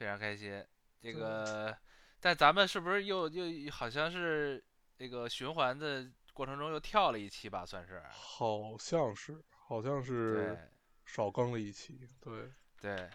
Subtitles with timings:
[0.00, 0.64] 非常开心。
[1.02, 1.76] 这个，
[2.20, 4.64] 但咱们是不是又又好像是
[4.96, 7.66] 这个循环的过程中又跳了一期吧？
[7.66, 8.02] 算是。
[8.10, 10.72] 好像是，好像对是
[11.04, 12.50] 少更了一期，对，
[12.80, 13.10] 对。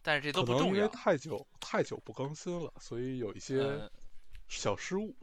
[0.00, 0.88] 但是这都可能因为不重要。
[0.88, 3.90] 太久太久不更新了，所以有一些嗯。
[4.46, 5.16] 小失误。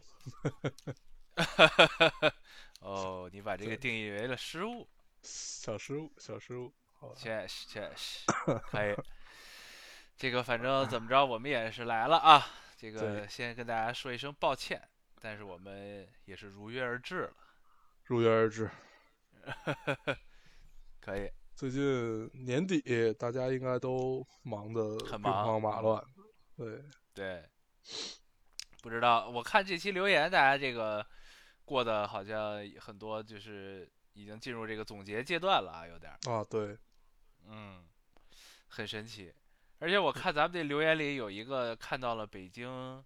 [2.81, 4.85] 哦，你把这个定义为了失误，
[5.21, 8.25] 小失误，小失误，好吧，确实确实
[8.69, 8.93] 可以。
[10.21, 12.45] 这个反正怎么着，我们也是来了啊。
[12.77, 14.79] 这个先跟大家说一声抱歉，
[15.19, 17.33] 但是我们也是如约而至了。
[18.03, 18.69] 如约而至。
[21.01, 25.99] 可以，最近年底，大家应该都忙得兵很忙荒马乱。
[26.55, 26.83] 对，
[27.15, 27.49] 对，
[28.83, 31.03] 不知道，我看这期留言，大家这个
[31.65, 36.77] 过得好像很多，就是已经进入这个总结阶段了啊，有点儿，啊，对，
[37.47, 37.83] 嗯，
[38.67, 39.33] 很神奇。
[39.81, 43.03] 而且我看咱们这留言里有一个看到了北京，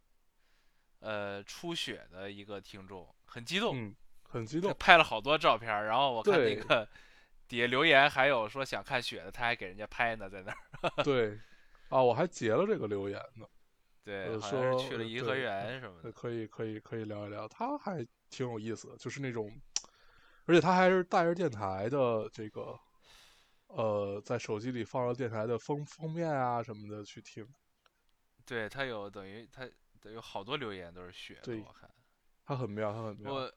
[1.00, 4.76] 呃，初雪的一个听众，很激动，嗯，很激动。
[4.78, 6.86] 拍了好多照片，然后我看那个
[7.48, 11.04] 底下留言还有说想看雪的，他还给人家拍呢，在那儿。
[11.04, 11.40] 对，
[11.88, 13.46] 啊，我还截了这个留言呢。
[14.04, 16.12] 对，呃好像是说去了颐和园什么的。
[16.12, 19.50] 可以可以可以聊一聊，他还挺有意思的，就是那种，
[20.44, 22.78] 而且他还是带着电台的这个，
[23.68, 27.48] 呃，在手机里放着电台的封封面啊什么的去听，
[28.46, 29.70] 对他有等于他
[30.10, 31.90] 有好多留言都是雪的，对我看。
[32.46, 33.34] 他很妙，他很妙。
[33.34, 33.54] 我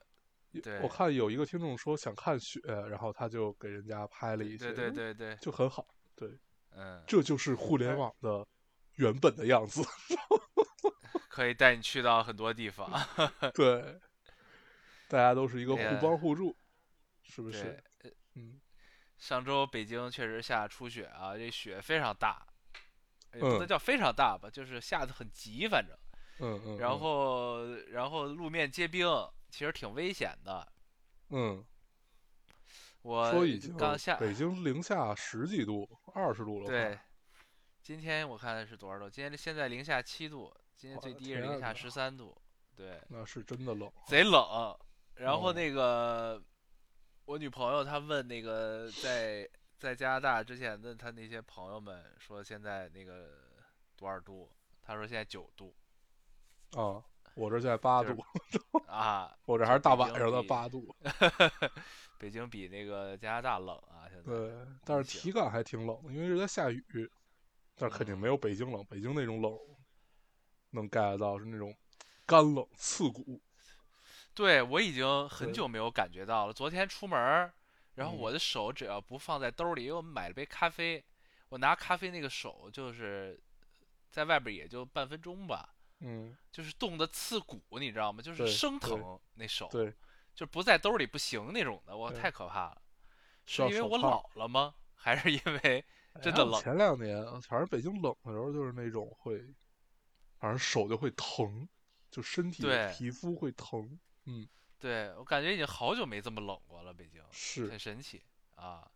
[0.63, 2.59] 对我看有一个听众说想看雪，
[2.89, 6.27] 然后他就给人家拍了一些，对对对对，就很好，对，
[6.71, 8.43] 嗯，这就是互联网的
[8.95, 9.83] 原本的样子，
[11.29, 12.89] 可以带你去到很多地方。
[13.53, 13.99] 对，
[15.07, 16.57] 大家都是一个互帮互助，
[17.21, 17.81] 是不是？，
[18.33, 18.59] 嗯，
[19.19, 22.43] 上周北京确实下初雪啊，这雪非常大，
[23.33, 25.95] 也不能嗯叫非常大吧，就是下的很急，反正。
[26.39, 29.05] 嗯嗯，然嗯后然后路面结冰，
[29.49, 30.67] 其实挺危险的。
[31.29, 31.63] 嗯。
[33.01, 36.67] 我说已经刚下，北京零下十几度、二十度了。
[36.67, 36.99] 对，，
[37.81, 39.09] 今天我看是多少度？
[39.09, 42.37] 今天现在零下七度，今天最低是零下十三度。
[42.75, 43.89] 对，那是真的冷。
[44.05, 44.77] 贼冷。
[45.15, 46.41] 然后哦那个、
[47.29, 49.47] 我女朋友她问那个在
[49.77, 53.29] 在加拿大之前的她那些朋友们说现在那个
[53.95, 54.49] 多少度？
[54.81, 55.71] 她说现在九度
[56.71, 57.05] 啊！
[57.35, 60.95] 我这现在八就是度，啊， 我这还是大晚上的八度。
[62.17, 64.23] 北京比那个加拿大冷啊，现在。
[64.23, 64.51] 对，
[64.83, 67.11] 但是体感还挺冷，因为是在下雨，
[67.75, 68.83] 但是肯定嗯没有北京冷。
[68.85, 69.55] 北京那种冷
[70.71, 71.71] 能 get 到，是那种
[72.25, 73.39] 干冷刺骨。
[74.39, 76.53] 对我已经很久没有感觉到了。
[76.53, 77.19] 昨天出门，
[77.95, 81.03] 然后嗯我的手只要不放在兜里，因为我们买了杯咖啡，
[81.49, 83.37] 我拿咖啡那个手就是
[84.09, 88.21] 在外边也就半分钟吧，嗯，就是冻得刺骨，你知道吗？
[88.21, 89.93] 就是生疼那手，对，
[90.33, 92.81] 就不在兜里不行那种的，我，太可怕了。
[93.45, 94.73] 是因为我老了吗？
[94.95, 95.83] 还是因为
[96.21, 96.53] 真的冷？
[96.53, 99.53] 哎前两年，反正北京冷的时候，就是那种会，
[100.37, 101.67] 反正手就会疼，
[102.09, 103.99] 就身体对皮肤会疼。
[104.29, 104.47] 嗯，
[104.77, 108.21] 对我感觉已经好久没这么冷过了，北京是很神奇
[108.55, 108.87] 啊！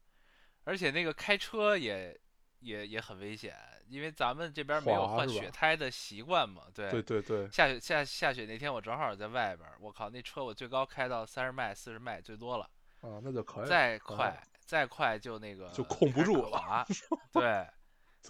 [0.64, 2.16] 而且那个开车也
[2.60, 3.58] 也也很危险，
[3.90, 6.64] 因为咱们这边没有换雪胎的习惯嘛。
[6.74, 12.70] 对对对对，下雪下下雪那天我正好在外边儿，我靠，那车我最高开到三十迈、四十迈最多了，
[13.02, 13.68] 啊，那就可以。
[13.68, 16.88] 再快再快就那个就控不住了
[17.34, 17.68] 对，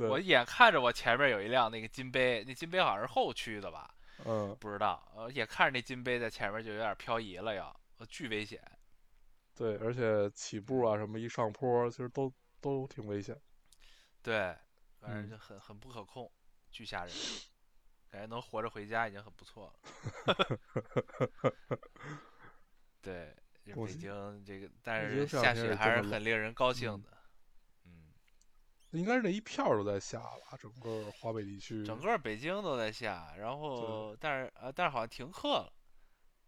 [0.08, 3.94] 我眼看着我前面有一辆那个金杯，那金杯好像是后驱的吧，
[4.26, 8.62] 嗯，不知道，呃，眼看着那金杯在前面就有点漂移了要，呃巨危险。
[9.56, 13.40] 对，而且起步啊什么一上坡，其实都都挺危险。
[14.22, 14.56] 对，
[15.00, 16.32] 反正嗯就很很不可控，
[16.72, 17.14] 巨吓人。
[18.10, 19.74] 感觉能活着回家已经很不错了。
[23.02, 23.36] 对，
[23.66, 27.10] 这北京这个，但北是下雪还是很令人高兴嗯的。
[28.94, 31.84] 嗯，应该是那一片儿都在下吧，整个华北地区。
[31.84, 35.74] 整个北京都在下，然后但是呃，但是好像停课了，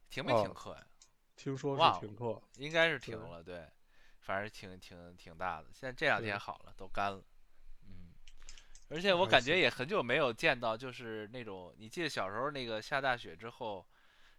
[0.10, 0.88] 停没停哦课呀？
[1.36, 3.68] 听说是停课，应该是停了，对，
[4.22, 5.68] 反正挺挺挺大的。
[5.74, 7.22] 现在这两天好了，都干了。
[7.84, 8.14] 嗯，
[8.90, 13.86] 而且我感觉也很久没有见到，就是那种你记得小时候那个下大雪之后，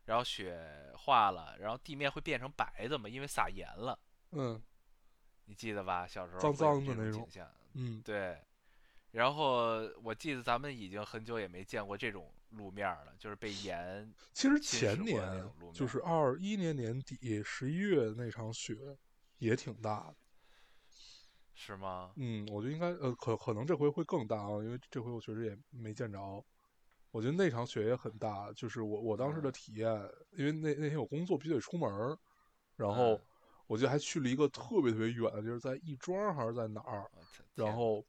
[0.07, 3.99] 然后雪化了，然后地面会变成白的嘛，因为撒盐了，
[4.31, 4.63] 嗯
[5.45, 6.07] 你记得吧？
[6.07, 8.39] 小时候脏脏的那种景象，嗯，对。
[9.13, 18.75] 然后我记得咱们已经很久也没见过这种路面了，就是被盐其实前年就是二一年年底十一月那场雪
[19.39, 20.17] 也挺大的。
[21.55, 22.13] 是吗？
[22.17, 26.19] 嗯，我觉得应该呃，可可能这回会更大啊，因为这回我确实也没见着。
[27.11, 29.91] 我觉得那场雪也很大，就是我我当时的嗯体验，
[30.33, 31.91] 因为那那天我工作，必须得出门，
[32.77, 33.21] 然后嗯
[33.67, 37.11] 我记得还去了一个特别特别远的就是，在亦庄还是在哪儿，
[37.55, 38.05] 然后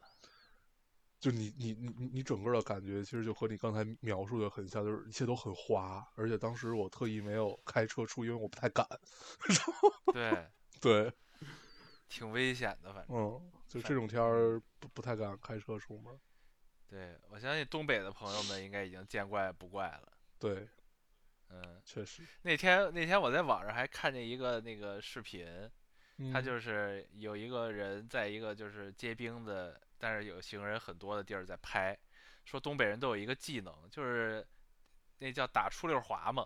[1.20, 8.88] 就你你你你你整个的感觉，其实就和你刚才描述的很像，就是一切都很滑，而且当时我特意没有开车出，因为我不太敢。
[10.14, 10.48] 对，
[10.80, 11.14] 对，
[12.08, 13.16] 挺危险的，反正。
[13.18, 16.18] 嗯，就这种天儿不不太敢开车出门。
[16.88, 20.14] 对，我相信东北的朋友们应该已经见怪不怪了。
[20.40, 20.68] 对，
[21.50, 25.46] 嗯，确实，那天那天我在网上还看见一个那个视频，
[26.32, 26.44] 他嗯。
[26.44, 31.98] 就是有一个人在一个就是结冰的，但是有行人很多的地儿在拍，
[32.46, 34.46] 说东北人都有一个技能，就是
[35.20, 36.46] 那叫打出溜滑嘛，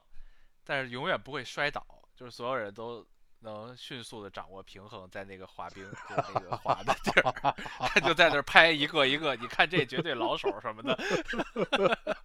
[0.64, 3.06] 但是永远不会摔倒，就是所有人都
[3.40, 7.34] 能迅速的掌握平衡在那个滑冰就那个滑的地儿，
[7.90, 10.96] 他就在那儿拍一个一个，你看这绝对老手什么的，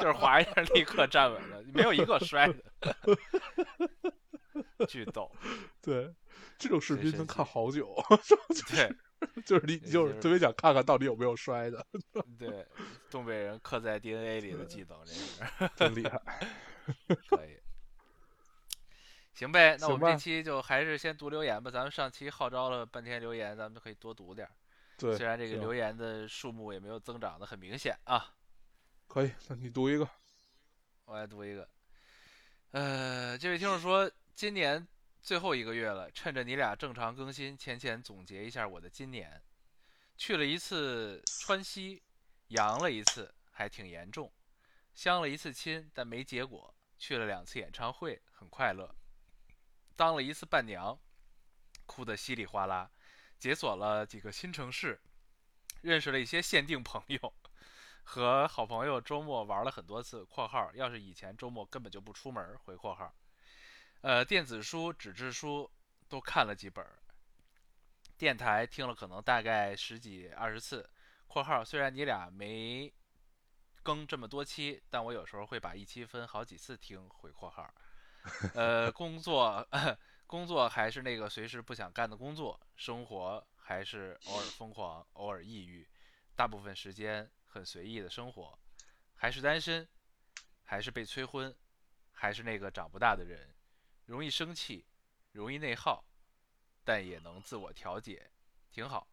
[0.00, 2.56] 就是滑一下立刻站稳了，没有一个摔的，
[4.86, 5.30] 巨逗。
[5.82, 6.12] 对，
[6.58, 7.94] 这种视频能看好久，
[8.70, 8.94] 对
[9.44, 11.84] 就是你对就是特别想看看到底有没有摔的，
[12.38, 12.66] 对，
[13.10, 16.20] 东北人刻在 DNA 里的技能，这是真厉害。
[17.28, 17.58] 可以。
[19.34, 21.70] 行呗，那我们这期就还是先读留言吧。
[21.70, 24.50] 咱们上期号召了半天留言，咱们就可以多读点儿。
[24.98, 28.34] 对，虽然这个留言的数目也没有增长的很明显啊。
[29.12, 30.08] 可以，那你读一个。
[31.04, 31.68] 我来读一个，
[32.70, 34.86] 呃，这位听众说，今年
[35.20, 39.42] 最后一个月了，趁着你俩正常更新，浅浅总结一下我的今年。
[40.16, 42.04] 去了一次川西，
[42.50, 44.30] 阳了一次，还挺严重；
[44.94, 46.72] 相了一次亲，但没结果。
[46.96, 48.94] 去了两次演唱会，很快乐。
[49.96, 50.96] 当了一次伴娘，
[51.84, 52.88] 哭得稀里哗啦。
[53.40, 55.00] 解锁了几个新城市，
[55.80, 57.34] 认识了一些限定朋友。
[58.10, 63.14] 和好朋友周末玩了很多次（括号要是以前周末根本就不出门）回括号，
[64.00, 65.70] 呃，电子书、纸质书
[66.08, 66.84] 都看了几本，
[68.18, 70.90] 电台听了可能大概十几二十次
[71.28, 72.92] （括号虽然你俩没
[73.84, 77.72] 更这么多期，但我有时候会把一期分好几次听）回括号，
[78.54, 79.64] 呃，工作
[80.26, 85.86] 工作还是那个随时不想干的工作，生活还是偶尔疯狂，偶尔抑郁，
[86.34, 88.56] 大部分时间很随意的生活，
[89.16, 89.86] 还是单身，
[90.62, 91.54] 还是被催婚，
[92.12, 93.52] 还是那个长不大的人，
[94.06, 94.86] 容易生气，
[95.32, 96.04] 容易内耗，
[96.84, 98.30] 但也能自我调节，
[98.70, 99.08] 挺好。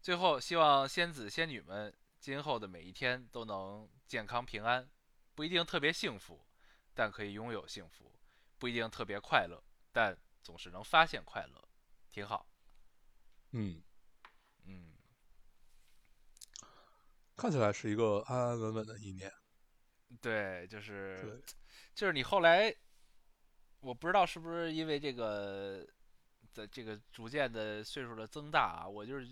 [0.00, 4.88] 最后，希望仙子仙女们今后的每一天都能健康平安，
[5.34, 6.46] 不一定特别幸福，
[6.94, 8.10] 但可以拥有幸福；
[8.58, 9.62] 不一定特别快乐，
[9.92, 11.68] 但总是能发现快乐，
[12.10, 12.48] 挺好。
[13.50, 13.82] 嗯，
[17.38, 19.32] 看起来是一个安安稳稳的一年。
[20.20, 21.40] 对，就是，
[21.94, 22.74] 就是你后来，
[23.80, 25.86] 我不知道是不是因为这个
[26.52, 29.26] 的这个逐渐的岁数的增大啊，我就是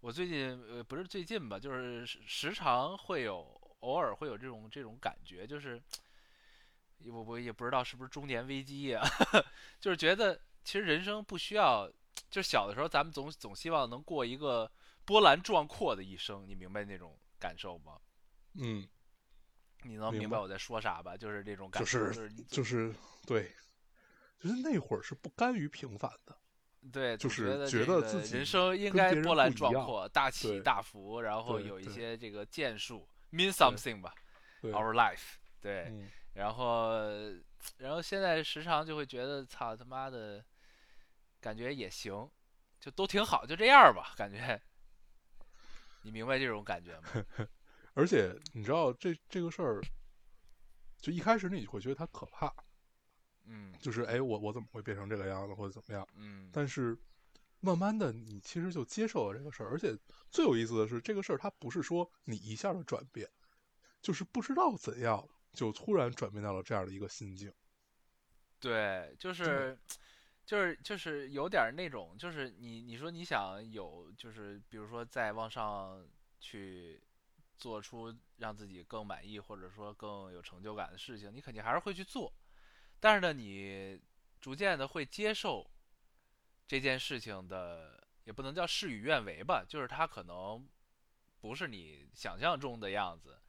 [0.00, 5.82] 我最近呃不是最近吧，就是时时常会有偶尔会有这种这种感觉，就是
[7.06, 9.02] 我我也不知道是不是中年危机啊、
[9.80, 11.90] 就是觉得其实人生不需要，
[12.30, 14.70] 就是小的时候咱们总总希望能过一个
[15.10, 17.98] 波澜壮阔的一生，你明白那种感受吗？
[18.54, 18.88] 嗯，
[19.82, 21.16] 你能明白我在说啥吧？
[21.16, 22.94] 就是这种感就受，就是就是
[23.26, 23.52] 对，
[24.38, 26.38] 就是那会儿是不甘于平凡的。
[26.92, 34.14] 对，就是觉得自己人生应该波澜壮阔、大起大伏，然后有一些这个建树，mean something 吧
[34.62, 37.00] 对，，our life，对，嗯，然后
[37.78, 40.44] 然后现在时常就会觉得，操他妈的，
[41.40, 42.30] 感觉也行，
[42.78, 44.62] 就都挺好，就这样吧，感觉，
[46.02, 47.08] 你明白这种感觉吗？
[47.94, 49.80] 而且你知道这这个事儿，
[51.00, 52.52] 就一开始你会觉得它可怕，
[53.44, 56.06] 嗯就是哎，我我怎么会变成这个样子，或者怎么样？
[56.16, 56.96] 嗯，但是
[57.60, 59.96] 慢慢的，你其实就接受了这个事儿，而且
[60.30, 63.28] 最有意思的是，这个事儿它不是说你一下的转变，
[64.00, 67.52] 就是不知道怎样就突然转变到了这样的一个心境。
[68.60, 69.76] 对，就是，
[70.50, 76.04] 就是就是有点那种，就是你你说你想有，就是比如说再往上
[76.40, 77.00] 去
[77.56, 82.32] 做出让自己更满意或者说更有成就感的事情，你肯定还是会去做。
[82.98, 84.02] 但是呢，你
[84.40, 85.70] 逐渐的会接受
[86.66, 90.68] 这件事情的，也不能叫事与愿违吧，就是它可能
[91.40, 93.40] 不是你想象中的样子，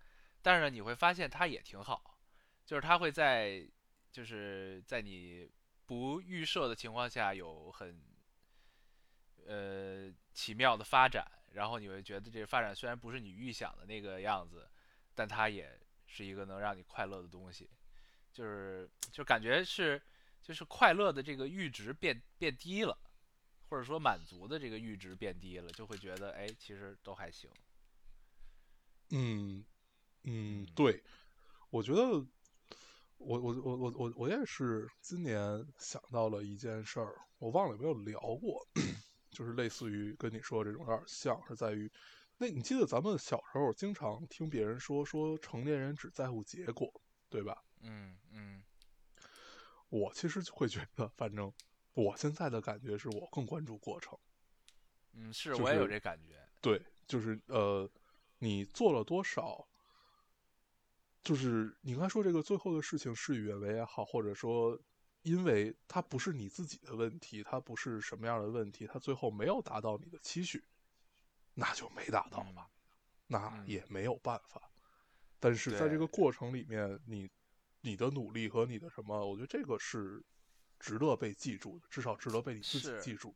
[0.43, 2.19] 但是呢，你会发现它也挺好，
[2.63, 3.67] 就是它会在
[4.11, 5.49] 就是在你
[5.91, 8.01] 不预设的情况下有很
[9.45, 14.71] 呃奇妙的发展，然后你会觉得这个发展虽然不是你预想的那个样子，
[15.13, 17.69] 但它也是一个能让你快乐的东西，
[18.31, 20.01] 就是就感觉是
[20.41, 22.97] 就是快乐的这个阈值变变低了，
[23.67, 27.51] 或者说满足的这个阈值变低了，就会觉得哎其实都还行。
[29.09, 29.65] 嗯
[30.23, 31.03] 嗯，对，
[31.69, 32.25] 我觉得
[33.23, 38.67] 我我我我我我也是今年想到了一件事儿，我忘了有没有聊过，
[39.29, 41.89] 就是类似于跟你说这种有点像，是在于
[42.37, 46.91] 那你记得咱们小时候经常听别人说说成年人只在乎结果，
[47.29, 47.63] 对吧？
[47.81, 48.63] 嗯嗯
[49.89, 51.51] 我其实就会觉得，反正
[51.93, 54.17] 我现在的感觉是我更关注过程。
[55.13, 56.39] 嗯，是就我也有这感觉。
[56.61, 57.89] 对，就是呃，
[58.39, 59.67] 你做了多少，
[61.23, 64.79] 就是你刚才说这个最后的事情事与愿违也好，或者说，
[65.21, 70.63] 因为它不是你自己的问题，它不是什么样的问题，它最后没有达到你的期许，
[71.53, 72.69] 那就没达到嗯吧，
[73.27, 74.71] 那嗯也没有办法。
[75.39, 77.29] 但是在这个过程里面，你
[77.81, 80.23] 你的努力和你的什么，我觉得这个是
[80.79, 83.35] 值得被记住的，至少值得被你自己记住。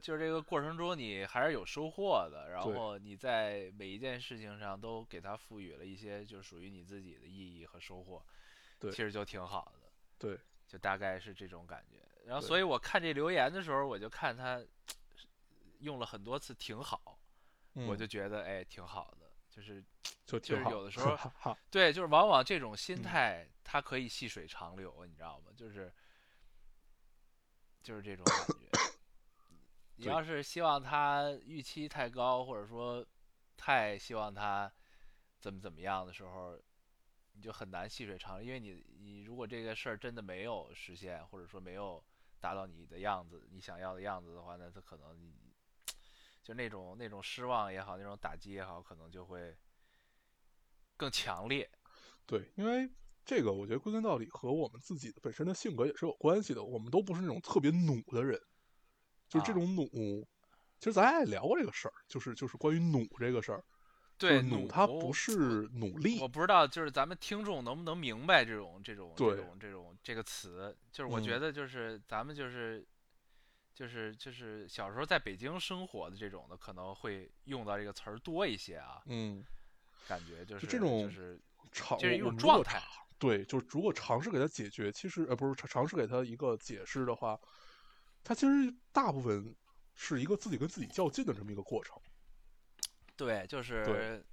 [0.00, 8.24] 就是这个过程中你还是有收获的，然后你在每一件事情上都给它赋予了一些就属于你自己的意义和收获，
[8.78, 12.00] 对其实就挺好的，对，就大概是这种感觉。
[12.24, 14.64] 然后，所以我看这留言的时候，我就看他
[15.80, 17.18] 用了很多次“挺好”，
[17.74, 19.82] 我嗯就觉得哎挺好的，就是
[20.24, 20.62] 就就是。
[20.70, 21.18] 有的时候
[21.70, 25.50] 对，就是往往这种心嗯态它可以细水长流，你知道吗？
[25.56, 25.92] 就是
[27.82, 28.91] 就是这种感觉。
[30.02, 33.06] 你要是希望他预期太高，或者说
[33.56, 34.70] 太希望他
[35.38, 36.58] 怎么怎么样的时候，
[37.34, 42.04] 你就很难细水长流，因为你你如果这个事儿真的没有实现，或者说没有
[42.40, 45.54] 达到你的样子，你想要的样子的话，那他可能你
[46.42, 49.56] 就那种那种失望也好，那种打击也好，可能就会
[50.96, 51.70] 更强烈。
[52.26, 52.90] 对，因为
[53.24, 56.64] 这个我觉得归根到底和我们自己的本身的性格也是有关系的。
[56.64, 58.40] 我们都不是那种特别努的人，
[59.32, 59.88] 就是这啊种努，
[60.78, 63.64] 其实咱俩也聊过这个事儿，就是就是关于努这个事儿。
[64.18, 65.32] 对，就是努它不是
[65.72, 70.76] 努力我，不知道，就是咱们听众能不能明白这种这种这种这种这个词？
[70.92, 72.86] 就是我嗯觉得就是咱们就是
[73.74, 79.02] 就是就是小时候在北京生活的这种的，可能会用到这个词儿多一些啊。
[79.06, 79.42] 嗯，
[80.06, 81.40] 感觉就是这种就是
[81.72, 82.80] 尝这是一种状态
[83.18, 87.38] 对，就是如果尝试给它解决，其实呃不是尝尝试给它一个解释的话，
[88.24, 89.54] 它其实大部分
[89.94, 91.96] 是一个自己跟自己较劲的这么一个过程。
[93.16, 94.24] 对，就是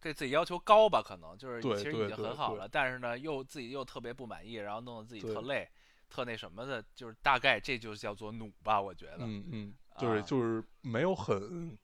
[0.00, 5.68] 对自己要求高吧，可能就是其实已经很好了，但是呢又自己又特别不满意，然后弄得自己特累、
[6.08, 9.18] 特那什么的，就是大概这就叫做努吧，我觉得。
[9.20, 11.76] 嗯嗯，就是啊就是没有很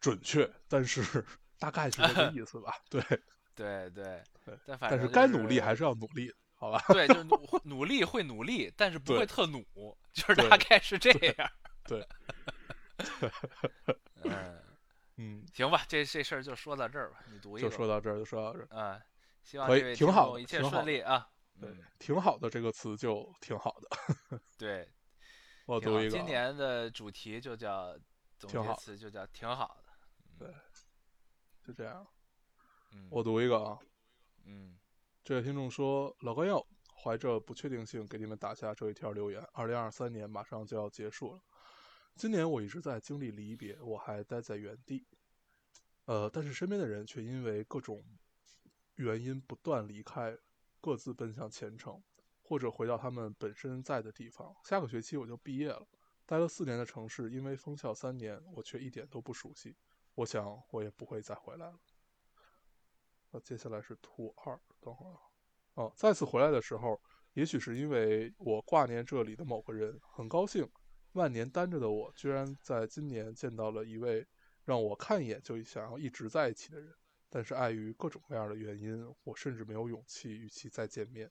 [0.00, 1.02] 准确，但是
[1.58, 2.74] 大概是这个意思吧。
[2.90, 3.00] 对，
[3.54, 6.82] 对对对，但反但是该努力还是要努力的，好吧？
[6.88, 9.64] 对，就是努努力会努力，但是不会特努，
[10.12, 11.50] 就是大概是这样。
[11.84, 12.06] 对，
[14.24, 14.62] 嗯，
[15.16, 17.68] 嗯，行吧，这这事儿就说到这儿吧，你读一个。
[17.68, 18.68] 就说到这儿，就说到这儿。
[18.70, 19.00] 嗯，
[19.42, 21.28] 希望这位听挺好一切顺利啊。
[21.60, 24.40] 对嗯，，挺好的这个词就挺好的。
[24.58, 24.88] 对，
[25.66, 27.96] 我读一个啊，今年的主题就叫
[28.38, 29.92] 总结词就叫挺好的。
[30.38, 30.54] 对
[31.66, 32.06] 就这样。
[32.92, 33.78] 嗯，我读一个啊，
[34.44, 34.76] 嗯
[35.26, 36.64] 这位听众说：“老高要
[36.94, 39.44] 怀着不确定性给你们打下这一条留言。
[39.52, 41.42] 二零二三年马上就要结束了，
[42.14, 45.04] 今年我一直在经历离别，我还待在原地，
[46.04, 48.04] 呃，但是身边的人却因为各种
[48.94, 50.38] 原因不断离开，
[50.80, 52.00] 各自奔向前程，
[52.40, 54.54] 或者回到他们本身在的地方。
[54.62, 55.84] 下个学期我就毕业了，
[56.24, 59.76] 待了四年的城市，因为封校三年，我却一点都不熟悉。
[60.14, 61.80] 我想我也不会再回来了。”
[63.32, 65.92] 呃，接下来是图二，等会儿啊。
[65.96, 67.00] 再次回来的时候，
[67.34, 70.68] 也许是因为我挂念这里的某个人，很高兴，
[71.12, 74.26] 万年单着的我，居然在今年见到了一位
[74.64, 76.94] 让我看一眼就想要一直在一起的人。
[77.28, 81.30] 但是碍于各种各样的原因，我甚至没有勇气与其再见面。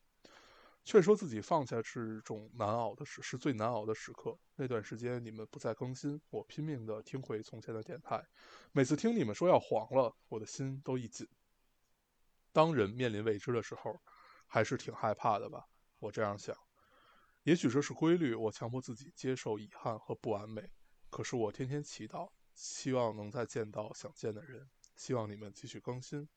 [0.84, 4.38] 劝说自己放下是种难熬的时，是最难熬的时刻。
[4.56, 8.24] 那段时间你们不再更新，我拼命的听回从前的电台，
[8.72, 11.28] 每次听你们说要黄了，我的心都一紧。
[12.56, 14.02] 当人面临未知的时候，
[14.48, 15.68] 还是挺害怕的吧？
[16.00, 16.56] 我这样想。
[17.44, 20.72] 也许这是规律，我强迫自己接受遗憾和不完美。
[21.10, 26.30] 可是我天天祈祷，希望能再见到想见的人，希望你们继续更新。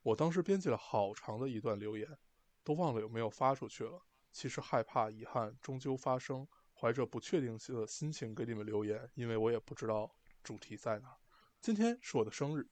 [0.00, 2.16] 我当时编辑了好长的一段留言，
[2.64, 4.00] 都忘了有没有发出去了。
[4.32, 10.10] 其实害怕遗憾终究发生，怀着不确定性的心情给你们留言，因为我也不知道
[10.42, 11.14] 主题在哪。
[11.60, 12.66] 今天是我的生日，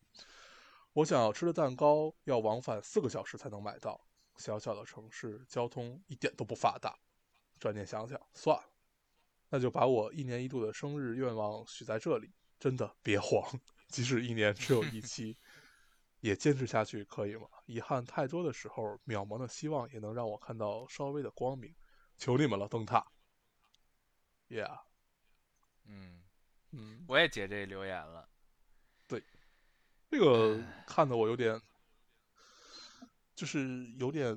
[0.96, 4.00] 我想要吃的蛋糕要往返四个小时才能买到。
[4.38, 6.98] 小小的城市，交通一点都不发达。
[7.58, 8.64] 转念想想，算了，
[9.50, 12.32] 那就把我一年一度的生日愿望许在这里。
[12.58, 13.46] 真的别慌，
[13.88, 15.36] 即使一年只有一期，
[16.20, 17.46] 也坚持下去，可以吗？
[17.66, 21.74] 遗憾太多的时候，渺茫的希望也能让我看到稍微的光明。
[22.16, 23.06] 求你们了，灯塔。
[24.48, 24.80] Yeah，
[25.84, 26.22] 嗯，
[26.70, 28.30] 嗯，我也截这留言了。
[30.16, 31.60] 这个看得我有点，
[33.34, 34.28] 就是有点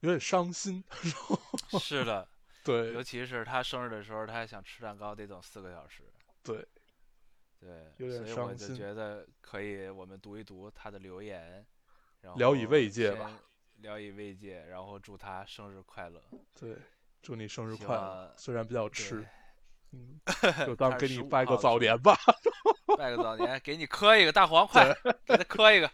[0.00, 0.84] 有点伤心。
[1.80, 2.28] 是的，
[2.62, 6.04] 对尤其是他生日的时候，他还想吃蛋糕，得等四个小时。
[6.44, 6.64] 对，
[7.58, 11.66] 对，有点所以我就觉得可以，我们读一读他的留言，
[12.20, 13.36] 然后聊以慰藉吧，
[13.78, 16.22] 聊以慰藉，然后祝他生日快乐。
[16.54, 16.76] 对，
[17.20, 18.32] 祝你生日快乐。
[18.38, 19.28] 虽然比较迟对，
[19.92, 20.20] 嗯，
[20.66, 22.16] 就当他是15给你拜个早年吧。
[22.98, 24.92] 拜个早年，给你磕一个大黄快，
[25.24, 25.90] 给他磕一个。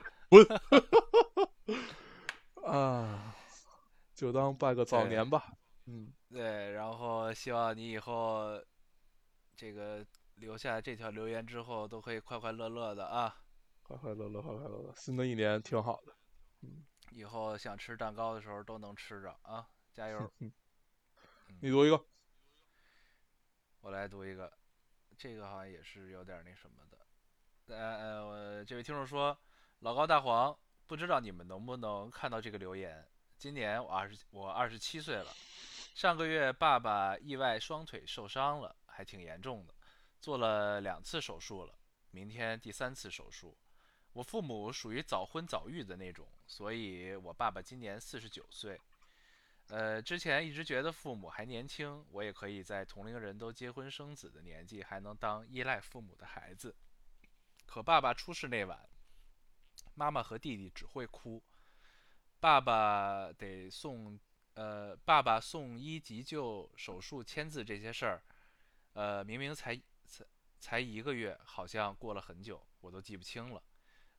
[2.64, 3.34] 啊，
[4.14, 5.52] 就当拜个早年吧。
[5.86, 8.60] 嗯，对，然后希望你以后
[9.54, 10.04] 这个
[10.36, 13.36] 留下这条留言之后，都可以快快乐乐的啊。
[13.82, 14.94] 快快乐乐，快快乐乐。
[14.96, 16.14] 新的一年挺好的。
[17.10, 20.32] 以后想吃蛋糕的时候都能吃着啊，加油！
[21.60, 22.04] 你读一个。
[23.84, 24.50] 我来读一个，
[25.18, 26.98] 这个好像也是有点那什么的。
[27.66, 29.38] 呃呃，我这位听众说，
[29.80, 33.06] 老高大黄，不知道你们能不能看到这个留言。
[33.36, 35.30] 今年我二十，我二十七岁了。
[35.94, 39.74] 上个月爸爸意外双腿受伤了，还挺严重的，
[40.18, 41.74] 做了两次手术了，
[42.10, 43.54] 明天第三次手术。
[44.14, 48.80] 我父母属于早婚早育的那种，所以我爸爸今年四十九岁。
[49.68, 56.76] 呃，之前一直觉得父母还年轻，我也可以在同龄人都结婚生子的年纪，还能当依赖父母的孩子。
[57.64, 58.86] 可爸爸出事那晚，
[59.94, 61.42] 妈妈和弟弟只会哭，
[62.38, 64.20] 爸爸得送，
[64.52, 68.22] 呃，爸爸送医急救、手术、签字这些事儿，
[68.92, 69.74] 呃，明明才
[70.06, 70.24] 才
[70.60, 73.62] 才一个月，好像过了很久，我都记不清了。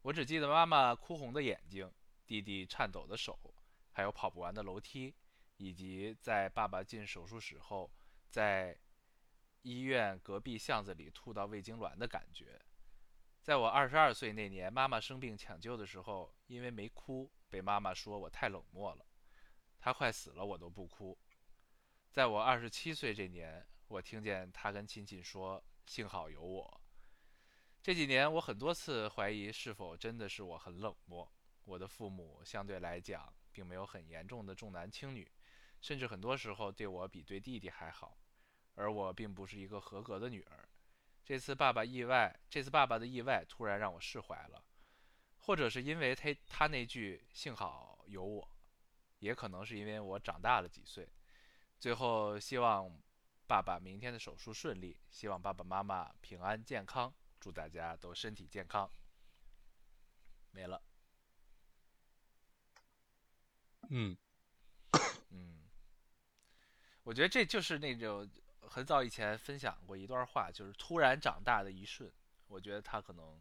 [0.02, 1.90] 我只记得妈妈哭红的眼睛，
[2.26, 3.40] 弟弟颤抖的手，
[3.92, 5.14] 还有跑不完的楼梯。
[5.58, 7.92] 以及在爸爸进手术室后，
[8.30, 8.78] 在
[9.62, 12.62] 医院隔壁巷子里吐到胃痉挛的感觉。
[13.42, 19.06] 在我二十二岁那年，妈妈生病抢救的时候，因为没哭，被妈妈说我太冷漠了。
[19.80, 21.18] 她快死了，我都不哭。
[22.12, 26.82] 在我二十七岁这年，我听见她跟亲戚说：“幸好有我。”
[27.84, 31.32] 这几年，我很多次怀疑是否真的是我很冷漠。
[31.66, 35.32] 我的父母相对来讲，并没有很严重的重男轻女。
[35.86, 38.18] 甚至很多时候对我比对弟弟还好，
[38.74, 40.68] 而我并不是一个合格的女儿。
[41.24, 44.64] 这次爸爸意外，这次爸爸的意外突然让我释怀了，
[45.38, 48.50] 或者是因为他他那句“幸好有我”，
[49.22, 51.08] 也可能是因为我长大了几岁。
[51.80, 52.92] 最后，希望
[53.46, 58.90] 爸爸明天的手术顺利，希望爸爸妈妈平安健康，祝大家都身体健康。
[60.50, 60.82] 没了，
[63.92, 64.18] 嗯，
[67.06, 68.28] 我觉得这就是那种
[68.68, 72.12] 很早以前分享过一段话，就是突然长大的一瞬。
[72.48, 73.40] 我觉得他可能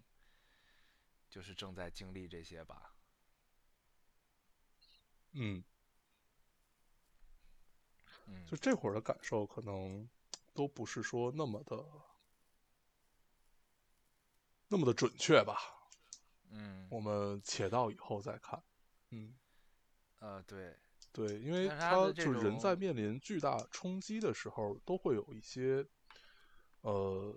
[1.31, 2.95] 就是正在经历这些吧。
[5.33, 5.65] 嗯，
[8.27, 10.07] 嗯，就这会儿的感受，可能
[10.53, 11.83] 都不是说那么的
[14.69, 15.57] 那么的准确吧。
[16.51, 18.63] 嗯，我们且到以后再看。
[19.09, 19.35] 嗯，
[20.19, 20.77] 呃，对，
[21.15, 25.87] 对，因为他就是人在面临巨大冲击的时候，都会有一些
[26.81, 27.33] 呃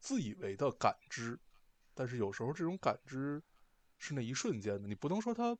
[0.00, 1.38] 自以为的感知，
[1.92, 3.42] 但是有时候这种感知
[3.98, 5.54] 是那一瞬间的，你不能说他，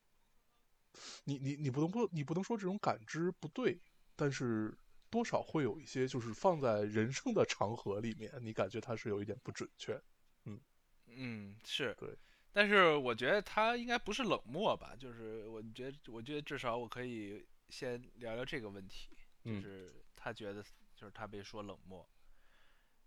[1.24, 3.78] 你你你不能不你不能说这种感知不对，
[4.16, 4.74] 但是
[5.10, 10.00] 多少会有一些，就是放在人生的长河里面，你感觉它是有一点不准确。
[10.46, 10.58] 嗯
[11.06, 12.16] 嗯，是对。
[12.52, 19.62] 但是我觉得他应该不是冷漠吧，就是我觉得，我觉得至少我可以先聊聊这个问题，就嗯。
[19.62, 20.62] 是他觉得
[20.94, 22.06] 就是他被说冷漠，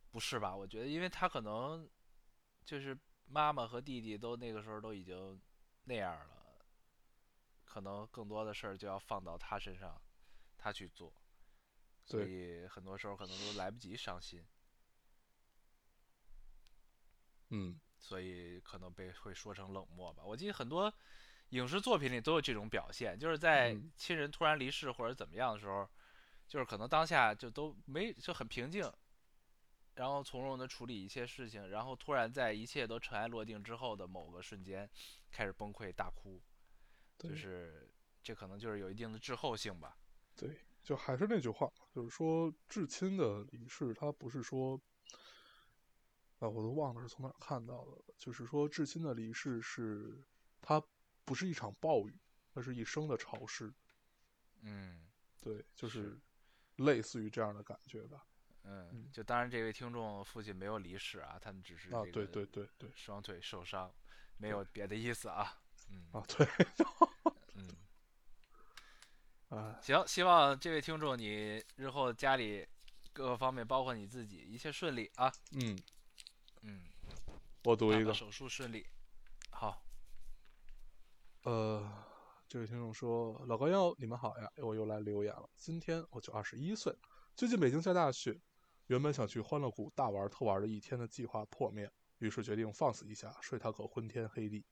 [0.10, 0.56] 不是吧？
[0.56, 1.88] 我觉得，因为他可能
[2.65, 5.39] 就是妈妈和弟弟都那个时候都已经
[5.84, 6.65] 那样了，
[7.65, 10.01] 可能更多的事儿就要放到他身上，
[10.58, 11.13] 他去做，
[12.06, 14.43] 所以很多时候可能都来不及伤心，
[17.49, 20.21] 嗯所以可能被会说成冷漠吧。
[20.25, 20.93] 我记得很多
[21.51, 25.89] 影视作品里都有这种表现，就是在嗯亲人突然离世或者怎么样的时候，
[26.45, 28.91] 就是可能当下就都没就很平静，
[29.95, 34.89] 然后从容的处理一切事情，然后突然在一切都尘埃落定之后的某个瞬间，
[35.31, 36.41] 开始崩溃大哭，
[37.17, 37.89] 就是
[38.21, 39.97] 这可能就是有一定的滞后性吧。
[40.35, 44.77] 对，就还是那句话，就是说至亲的离世，它不是说，
[46.43, 48.03] 啊，我都忘了是从哪儿看到的了。
[48.17, 50.21] 就是说至亲的离世是，
[50.62, 50.84] 它
[51.23, 52.19] 不是一场暴雨，
[52.53, 53.73] 而是一生的潮湿。
[54.62, 55.08] 嗯
[55.39, 56.21] 对，就是是
[56.77, 58.25] 类似于这样的感觉吧。
[58.63, 63.93] 嗯嗯，就当然这位听众父亲没有离世啊，他们只是啊，对对对对，双腿受伤，
[64.38, 65.62] 没有别的意思啊。
[65.89, 66.47] 嗯啊对，
[67.56, 67.67] 嗯。
[69.49, 72.65] 啊， 行，希望这位听众你日后家里
[73.12, 75.32] 各个方面，包括你自己，一切顺利啊。
[75.51, 75.77] 嗯，
[76.65, 76.82] 嗯，
[77.65, 78.86] 我读一个，手术顺利。
[79.49, 79.84] 好，
[81.43, 81.86] 呃，
[82.47, 84.49] 这位听众说：“老高要，你们好呀！
[84.63, 85.49] 我又来留言了。
[85.58, 86.97] 今天我就二十一岁，
[87.36, 88.39] 最近北京下大雪，
[88.88, 94.65] 原本想去欢乐谷大玩特玩的一天的计划破灭，于是决定放肆一下，睡他个昏天黑地。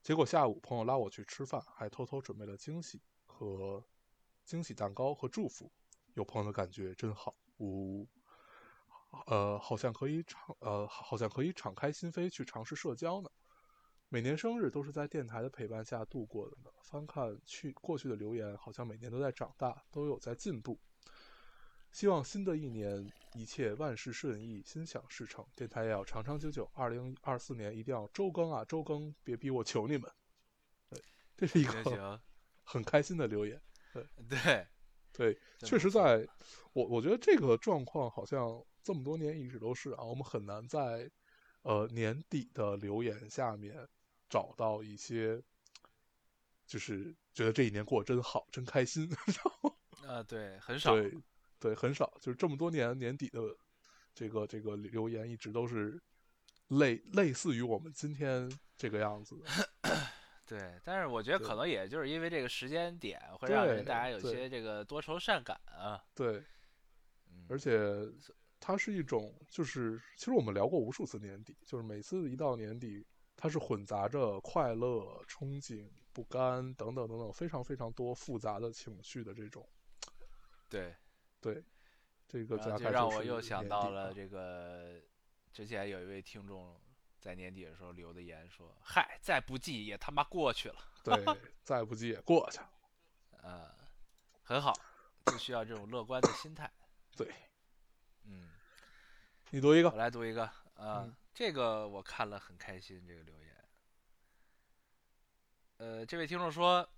[0.00, 3.84] 结果下午朋友拉我去吃饭，还偷偷准备了惊喜和
[4.44, 5.72] 惊喜蛋糕和祝福，
[6.14, 8.08] 有朋友的感觉真好，呜、呜。
[9.26, 13.30] 呃，好像可以敞呃，好像可以敞开心扉去尝试社交呢。
[14.10, 16.70] 每年生日都是在电台的陪伴下度过的呢。
[16.82, 20.78] 翻看去过去的留言，好像每年都在长大，都有在进步。
[21.90, 25.44] 希望新的一年一切万事顺意，心想事成。
[25.54, 26.70] 电台也要长长久久。
[26.74, 29.14] 二零二四年一定要周更啊，周更！
[29.24, 30.10] 别逼我，求你们。
[30.90, 31.02] 对，
[31.36, 32.20] 这是一个
[32.62, 33.60] 很开心的留言。
[33.92, 34.66] 对，对，
[35.18, 36.26] 真确实在，
[36.72, 41.10] 我我觉得这个状况好像这么多年一直都是啊，我们很难在
[41.62, 43.88] 呃年底的留言下面
[44.28, 45.42] 找到一些，
[46.66, 49.10] 就是觉得这一年过得真好，真开心。
[50.06, 50.94] 啊，对，很少。
[50.94, 51.12] 对
[51.60, 53.40] 对，很少，就是这么多年年底的
[54.14, 56.00] 这个这个留言一直都是
[56.68, 59.44] 类类似于我们今天这个样子的。
[60.48, 66.02] 对，但是我觉得可能也就是因为这个时间点，会让人大家有些这个多愁善感啊。
[66.14, 66.42] 对，
[67.30, 67.78] 嗯，而且
[68.58, 73.06] 它是一种，就是其实我们聊过无数次年底，就是每次一到年底，
[73.36, 79.68] 它是混杂着快乐、憧憬、不甘等等等等非常非常多复杂的情绪的这种。
[80.70, 80.96] 对，
[81.42, 81.62] 对，
[82.26, 84.98] 这个就让我又想到了这个，
[85.52, 86.74] 之前有一位听众
[87.20, 90.76] 在年底的时候留的言说：“嗨，再不济也他妈过去了。
[91.02, 91.24] 对，
[91.64, 92.70] 再不济也过去了。”
[93.42, 93.74] 呃，
[94.42, 94.72] 很好，
[95.26, 96.70] 就需要这种乐观的心态。
[97.16, 97.32] 对
[98.24, 98.50] 嗯，
[99.50, 103.64] 你读一个我，来读一个啊、嗯这个我看了很开心，这个留言。
[105.76, 106.88] 呃，这位听众说，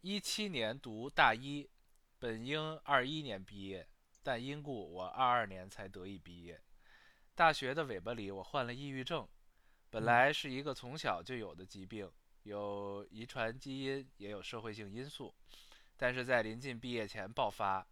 [0.00, 1.70] 一七年读大一，
[2.18, 3.88] 本应二一年毕业，
[4.20, 6.60] 但因故我二二年才得以毕业。
[7.42, 9.28] 大学的尾巴里，我患了抑郁症，
[9.90, 12.08] 本嗯来是一个从小就有的疾病，
[12.44, 15.34] 有遗传基因，也有社会性因素，
[15.96, 17.84] 但是在临近毕业前爆发，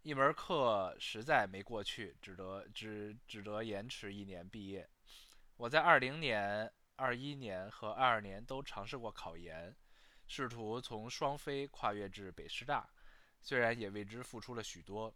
[0.00, 4.88] 一门课实在没过去，只得只只得延迟一年毕业。
[5.58, 9.76] 我在二零年、二一年和二二年都尝试过考研，
[10.26, 12.88] 试图从双非跨越至北师大，
[13.42, 15.14] 虽然也为之付出了许多，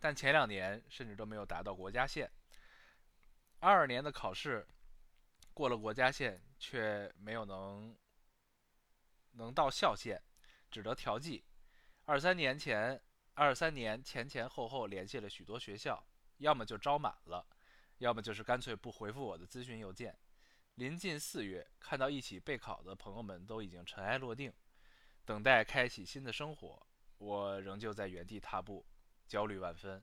[0.00, 2.26] 但前两年甚至都没有达到国家线。
[3.58, 4.66] 二二年的考试
[5.54, 7.96] 过了国家线，却没有能
[9.32, 10.22] 能到校线，
[10.70, 11.44] 只得调剂。
[12.04, 13.00] 二三年前
[13.34, 16.06] 二三年前前后后联系了许多学校，
[16.38, 17.46] 要么就招满了，
[17.98, 20.16] 要么就是干脆不回复我的咨询邮件。
[20.74, 24.52] 临近四月，看到一起备考的朋友们都已经尘埃落定，
[25.24, 28.86] 等待开启新的生活，我仍旧在原地踏步，
[29.26, 30.02] 焦虑万分。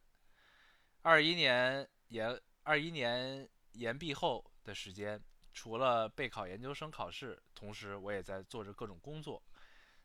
[1.03, 5.21] 二一年研二一年研毕后的时间，
[5.53, 9.43] 除了备考研究生考试，同时我也在做着各种工作，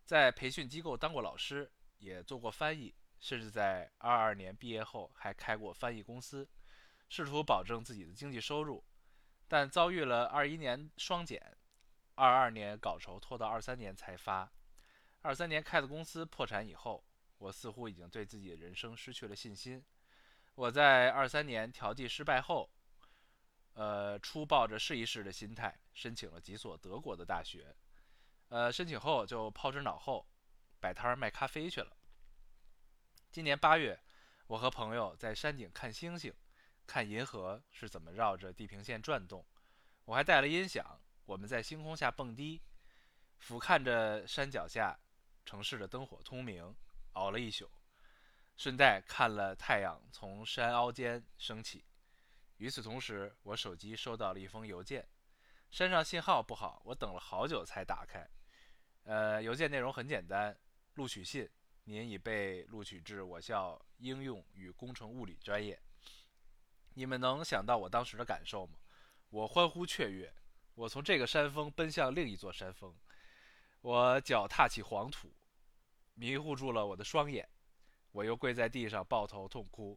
[0.04, 6.48] 在培训机构当过老师，也做过翻译，甚至在二二年毕业后还开过翻译公司，
[7.08, 8.84] 试图保证自己的经济收入，
[9.46, 11.56] 但遭遇了二一年双减，
[12.16, 14.50] 二二年稿酬拖到二三年才发，
[15.22, 17.04] 二三年开的公司破产以后，
[17.38, 19.84] 我似乎已经对自己的人生失去了信心。
[20.58, 22.68] 我在二三年调剂失败后，
[23.74, 27.72] 呃，初抱着试一试的心态，申请了几所德国的大学。
[28.48, 30.26] 呃，申请后就抛之脑后，
[30.80, 31.96] 摆摊儿卖咖啡去了。
[33.30, 34.00] 今年八月，
[34.48, 36.34] 我和朋友在山顶看星星，
[36.88, 39.46] 看银河是怎么绕着地平线转动。
[40.06, 42.60] 我还带了音响，我们在星空下蹦迪，
[43.38, 44.98] 俯瞰着山脚下
[45.46, 46.74] 城市的灯火通明，
[47.12, 47.70] 熬了一宿。
[48.58, 51.84] 顺带看了太阳从山凹间升起。
[52.56, 55.08] 与此同时，我手机收到了一封邮件，
[55.70, 58.28] 山上信号不好，我等了好久才打开。
[59.04, 60.58] 呃，邮件内容很简单：
[60.94, 61.48] 录取信，
[61.84, 65.80] 您已被录取至我校应用与工程物理专业。
[66.94, 68.76] 你们能想到我当时的感受吗？
[69.30, 70.34] 我欢呼雀跃，
[70.74, 72.92] 我从这个山峰奔向另一座山峰，
[73.82, 75.32] 我脚踏起黄土，
[76.14, 77.48] 迷糊住了我的双眼。
[78.18, 79.96] 我又跪在地上抱头痛哭，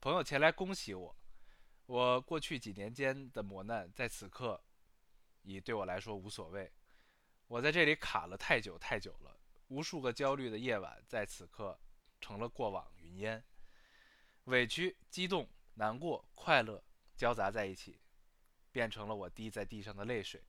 [0.00, 1.16] 朋友前来恭喜我。
[1.86, 4.60] 我过去几年间的磨难，在此刻
[5.42, 6.72] 已对我来说无所谓。
[7.46, 11.78] 我在这里卡了太久太久了，无数个焦虑的夜晚在此刻
[12.20, 13.44] 成了过往云烟，
[14.46, 16.82] 委屈、激动、难过、快乐
[17.16, 18.00] 交杂在一起，
[18.72, 20.42] 变成了我滴在地上的泪水。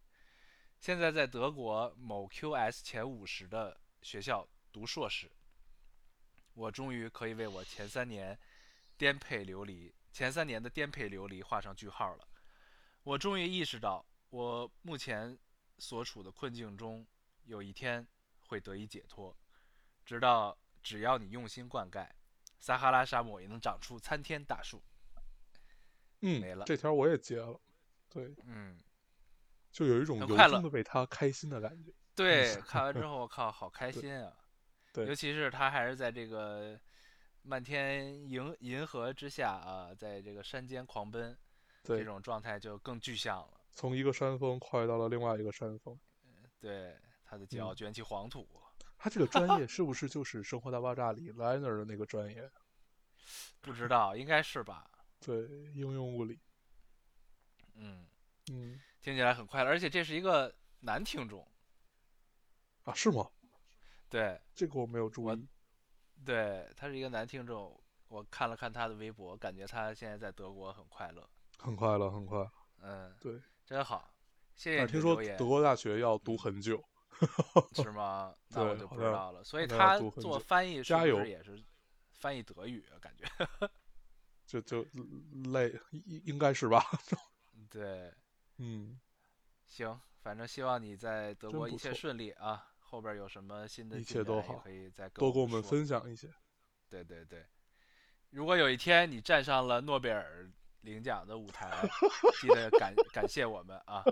[0.79, 5.31] 现在在德国某 QS 前五十的学校读硕士。
[6.53, 8.37] 我终于可以为我前三年
[8.97, 12.27] 颠沛流离、前三年的颠沛流离画上句号了。
[13.03, 15.37] 我终于意识到，我目前
[15.77, 17.05] 所处的困境中，
[17.43, 18.07] 有一天
[18.47, 19.35] 会得以解脱。
[20.05, 22.07] 直到只要你用心灌溉，
[22.59, 24.83] 撒哈拉沙漠也能长出参天大树。
[26.21, 27.59] 嗯，没了这条我也截了，
[28.09, 28.79] 对，嗯，
[29.71, 31.91] 就有一种由很快乐衷的为他开心的感觉。
[32.15, 34.31] 对，看完之后，我靠，好开 心啊！
[34.93, 36.79] 对尤其是他还是在这个
[37.41, 41.37] 漫天银银河之下啊，在这个山间狂奔，
[41.83, 43.59] 这，种状态就更具象了。
[43.71, 45.99] 从一个山峰跨越到了另外一个山峰。
[46.59, 48.47] 对，他的脚嗯卷起黄土，
[48.97, 52.49] 他这个专业是不是就是《生活大爆炸》里 Liner 的那个专业？
[53.59, 54.89] 不知道应该是吧？
[55.19, 55.41] 对，
[55.73, 56.39] 应用物理。
[57.75, 58.05] 嗯，
[58.51, 61.45] 嗯，听起来很快乐，而且这是一个男听众。
[62.83, 63.27] 啊，是吗？
[64.13, 65.47] 对，这个我没有注我意。
[66.23, 67.75] 对他是一个男听众。
[68.09, 71.27] 我看了看他的微博，感觉他现在在德国很快乐。
[71.57, 72.47] 很快乐，很快。
[72.79, 74.13] 嗯，对，真好，
[74.53, 75.47] 谢谢听说德。
[75.47, 76.79] 国大学要读很久。
[77.73, 78.35] 是吗？
[78.49, 79.43] 那我就不知道了。
[79.43, 81.59] 所以他做翻译是不加油是也是
[82.11, 82.99] 翻译德语啊？
[83.01, 83.25] 感觉
[84.45, 84.85] 就就
[85.51, 86.85] 累，应应该是吧？
[87.67, 88.13] 对，
[88.57, 88.99] 嗯，
[89.65, 92.72] 行，反正希望你在德国一切顺利啊。
[92.93, 96.29] 后边有什么新的一切都好可以再跟多跟我们分享一些。
[96.87, 97.43] 对对对，
[98.29, 100.47] 如果有一天你站上了诺贝尔
[100.81, 101.71] 领奖的舞台，
[102.39, 104.03] 记得感 感谢我们啊！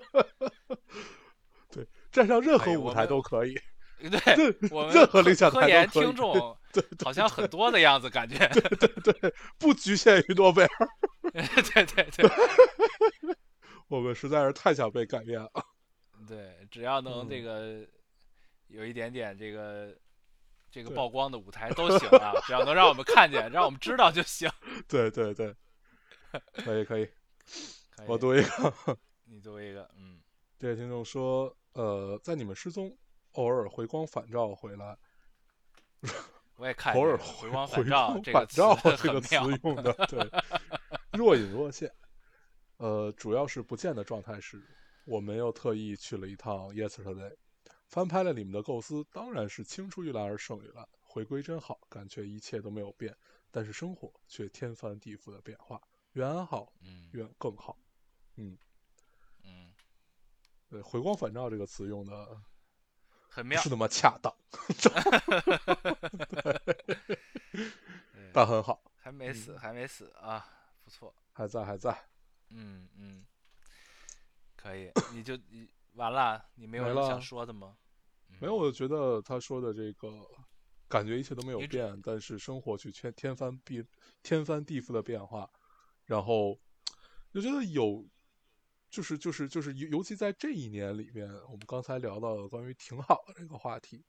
[1.70, 3.54] 对站上任何舞台都可以。
[4.02, 6.58] 对我们任何科领奖科研听众
[7.04, 8.36] 好像很多的样子，感觉。
[8.48, 10.70] 对对对，不局限于诺贝尔。
[11.32, 12.28] 对对对
[13.90, 15.52] 我们实在是太想被改变了。
[16.28, 17.88] 对，只要能这嗯个
[18.72, 19.96] 有一点点这个
[20.70, 24.50] 这个曝光的舞台都行啊，只要能让我们看见，让我们知道就行。
[24.88, 25.56] 对 对对，
[26.54, 27.06] 可以可以。
[27.06, 30.22] 可以 我读一个， 你读一个，嗯，
[30.58, 32.98] 这位听众说，呃，在你们失踪，
[33.34, 34.98] 偶尔回光返照回来，
[36.56, 40.30] 我也看偶尔回光返照这个词返照这个词用的，对，
[41.12, 41.92] 若隐若现。
[42.78, 44.64] 呃，主要是不见的状态是，
[45.06, 47.36] 我们又特意去了一趟 Yesterday，
[47.92, 50.88] 翻拍了你们的构思，当然是青出于蓝而胜于蓝。
[51.02, 53.14] 回归真好，感觉一切都没有变，
[53.52, 55.82] 但是生活却天翻地覆的变化。
[56.14, 57.78] 愿安好，嗯愿更好。
[58.38, 58.58] 嗯，
[59.44, 59.74] 嗯
[60.70, 62.42] 对，回光返照这个词用的
[63.28, 64.34] 很妙是，那么恰当，
[67.52, 70.46] 对但很好， 还没死，嗯还没死啊，
[70.86, 71.94] 不错，还在还在。
[72.52, 73.26] 嗯嗯，
[74.56, 77.78] 可以， 你就你完了，你没有什么想说的吗？
[78.40, 80.10] 没有，我觉得他说的这个，
[80.88, 83.86] 感觉一切都没有变，但是生活却天天翻地
[84.24, 85.50] 天翻地覆的变化，
[86.06, 86.58] 然后
[87.34, 88.08] 就觉得有，
[88.90, 94.04] 就是就是就是尤尤其在这一年里面，我们刚才聊到的关于挺好的这个话题，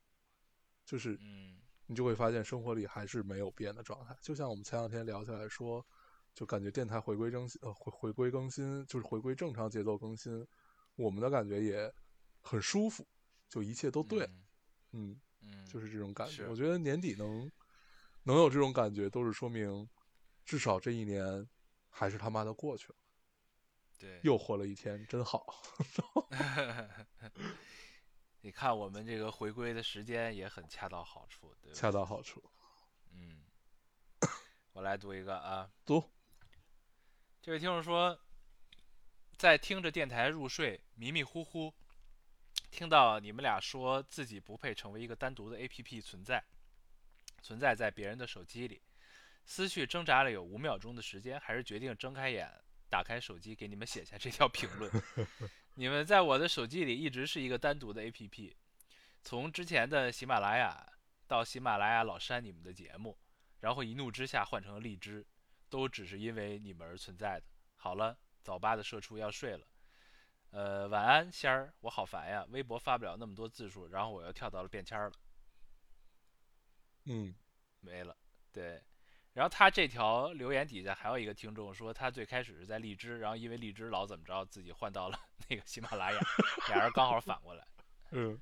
[0.85, 4.17] 就是嗯你就会发现生活里还是没有变的状态。
[4.21, 5.85] 就像我们前两天聊起来说，
[6.33, 10.47] 就感觉电台回归更新，呃，回回归更新，就是回归正常节奏更新，
[10.95, 11.93] 我们的感觉也
[12.41, 13.07] 很舒服，
[13.49, 14.43] 就一切都对，嗯
[14.91, 16.47] 嗯，嗯，就是这种感觉。
[16.47, 17.51] 我觉得年底能
[18.23, 19.89] 能有这种感觉，都是说明
[20.45, 21.47] 至少这一年
[21.89, 22.95] 还是他妈的过去了，
[23.97, 25.45] 对，又活了一天，真好。
[28.41, 31.75] 你看我们这个回归的时间也很恰到好处，对吧？
[31.75, 32.43] 恰到好处。
[33.11, 33.45] 嗯，
[34.73, 36.03] 我来读一个啊，读，
[37.41, 38.19] 这位听众说，
[39.43, 41.73] 在听着电台入睡，迷迷糊糊
[42.71, 46.41] 听到你们俩说自己不配成为一个单独的 APP 存在，
[47.41, 48.81] 存在在别人的手机里，
[49.43, 52.49] 思绪挣扎了有五秒钟的时间，还是决定睁开眼，
[52.89, 54.89] 打开手机给你们写下这条评论。
[55.75, 58.55] 你们在我的手机里一直是一个单独的 APP，
[59.23, 60.89] 从之前的喜马拉雅
[61.27, 63.17] 到喜马拉雅老删你们的节目，
[63.59, 65.25] 然后一怒之下换成了荔枝，
[65.67, 67.45] 都只是因为你们而存在的。
[67.75, 69.65] 好了，早八的社畜要睡了，
[70.51, 75.13] 呃，晚安仙儿，我好烦呀，微博发不了那么多字数，然后我又跳到了便签儿了，
[77.05, 77.33] 嗯，
[77.79, 78.15] 没了。
[78.51, 78.83] 对，
[79.33, 85.17] 然后他这条留言底下还有一个听众说，他最开始是在荔枝，然后因为荔枝老怎么着，自己换到了
[85.49, 86.19] 那个喜马拉雅，
[86.69, 87.65] 俩人刚好反过来。
[88.11, 88.39] 嗯，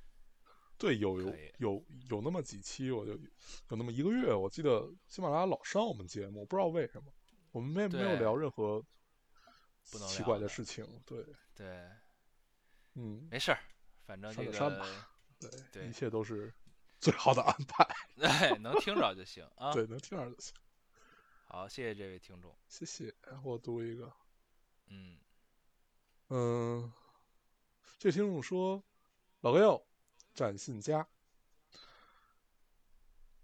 [0.76, 7.10] 对，有有有有那么几期，我就有那么一个月，我记得喜马拉雅老上我们节目，不知道为什么，
[7.52, 8.84] 我们没没有聊任何
[9.90, 10.86] 不能奇怪的事情。
[11.04, 11.90] 对，对，
[12.94, 13.58] 嗯，没事儿，
[14.06, 14.86] 反正这删就删吧
[15.40, 16.52] 个对，对一切都是
[17.00, 17.86] 最好的安排。
[18.16, 19.72] 对能听着就行啊。
[19.72, 20.54] 对，能听着就行。
[21.46, 22.56] 好，谢谢这位听众。
[22.68, 24.10] 谢谢，我读一个。
[24.86, 25.18] 嗯，
[26.28, 26.92] 嗯，
[27.98, 28.82] 这听众说
[29.42, 29.86] ：“老哥哟，
[30.34, 31.06] 展信佳，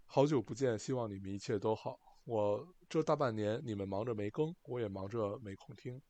[0.05, 1.99] 好久不见，希望你们一切都好。
[2.23, 6.01] 我这大半年你们忙着没更，我也忙着没空听。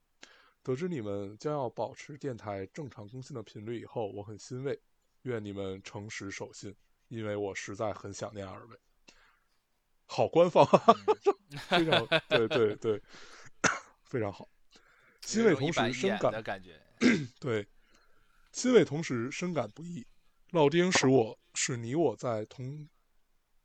[0.61, 4.79] 得知你们将要保持电台正常更新的频率以后，我很欣慰。
[5.23, 6.73] 愿你们诚实守信，
[7.09, 8.77] 因为我实在很想念二位。
[10.05, 10.95] 好官方啊，
[11.67, 13.01] 非常对对对，
[14.05, 14.47] 非常好。
[15.21, 16.81] 欣慰同时深感的感觉。
[17.39, 17.67] 对，
[18.53, 20.07] 欣慰同时深感不易。
[20.51, 22.87] 烙丁使我使你我在同，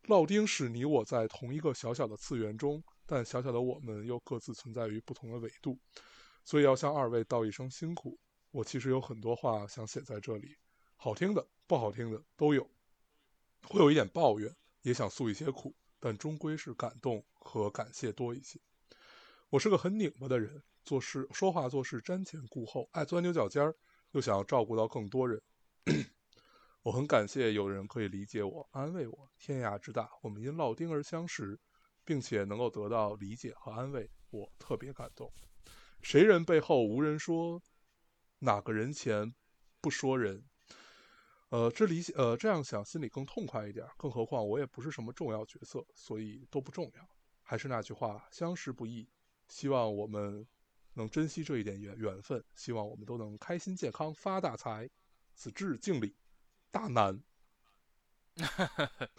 [0.06, 5.78] 烙丁使你我在同一个小小的次元中，但小小的我们又各自存在于不同的纬度，
[6.44, 8.18] 所以要向二位道一声辛苦。
[8.50, 10.56] 我其实有很多话想写在这里，
[10.96, 12.70] 好听的、不好听的都有，
[13.64, 18.60] 会有一点抱怨，也想诉一些苦，但终归是感动和感谢多一些。
[19.50, 23.74] 我是个很拧巴的人，做事说话做事瞻前顾后，爱钻牛角尖儿，
[24.12, 25.42] 又想要照顾到更多人。
[26.82, 29.30] 我很感谢有人可以理解我、安慰我。
[29.38, 31.58] 天涯之大，我们因烙丁而相识，
[32.04, 35.32] 并且能够得到理解和安慰，我特别感动。
[36.04, 37.62] 谁人背后无人说，
[38.40, 39.34] 哪个人前
[39.80, 40.44] 不说人。
[41.48, 43.86] 呃，这里呃这样想心里更痛快一点。
[43.96, 47.08] 更何况我也不是什么重要角色，所以都不重要。
[47.42, 49.08] 还是那句话，相识不易，
[49.48, 50.46] 希望我们
[50.92, 54.90] 能珍惜这一点缘缘分，希望我们都能开心健康发大财。
[55.34, 56.14] 此致敬礼，
[56.70, 57.18] 大难。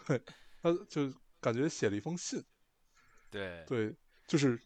[0.06, 0.22] 对，
[0.62, 2.44] 他就感觉写了一封信，
[3.28, 3.96] 对对，
[4.28, 4.60] 就是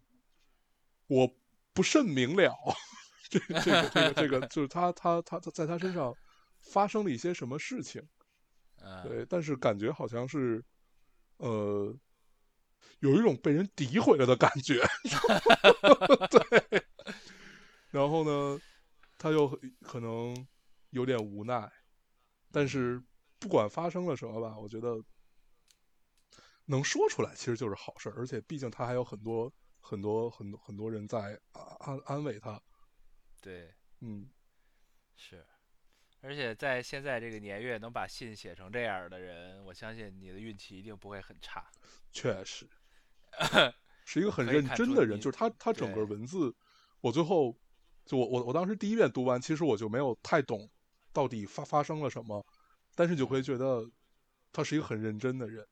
[1.07, 1.27] 我
[1.81, 2.55] 不甚明了，
[3.31, 6.15] 这个这个这个这个，就是他他他他在他身上
[6.61, 8.07] 发生了一些什么事情，
[8.83, 10.63] 嗯，对，但是感觉好像是，
[11.39, 11.97] 呃，
[12.99, 14.79] 有一种被人诋毁了的感觉，
[16.31, 16.85] 对。
[17.89, 18.61] 然后呢，
[19.17, 19.49] 他又
[19.81, 20.47] 可能
[20.91, 21.73] 有点无奈，
[22.53, 23.03] 但是
[23.39, 25.03] 不管发生了什么吧，我觉得
[26.67, 32.63] 能说出来其实就是好事，而且毕竟他还有很多很多很多很多人在安安安慰他，
[33.41, 34.31] 对嗯，
[35.17, 35.45] 是。
[36.23, 41.67] 而且在现在这个年月，能把信写成这样的人，我相信你的运气一定不会很差。
[42.13, 42.69] 确实
[44.05, 46.55] 是一个很认真的人，就是他他整个文字，
[47.01, 47.57] 我最后
[48.05, 50.69] 就我我我当时第一遍读完，其实我就没有太懂
[51.13, 52.45] 到底发发生了什么，
[52.95, 53.91] 但是就会觉得
[54.53, 55.67] 他是一个很认真的人，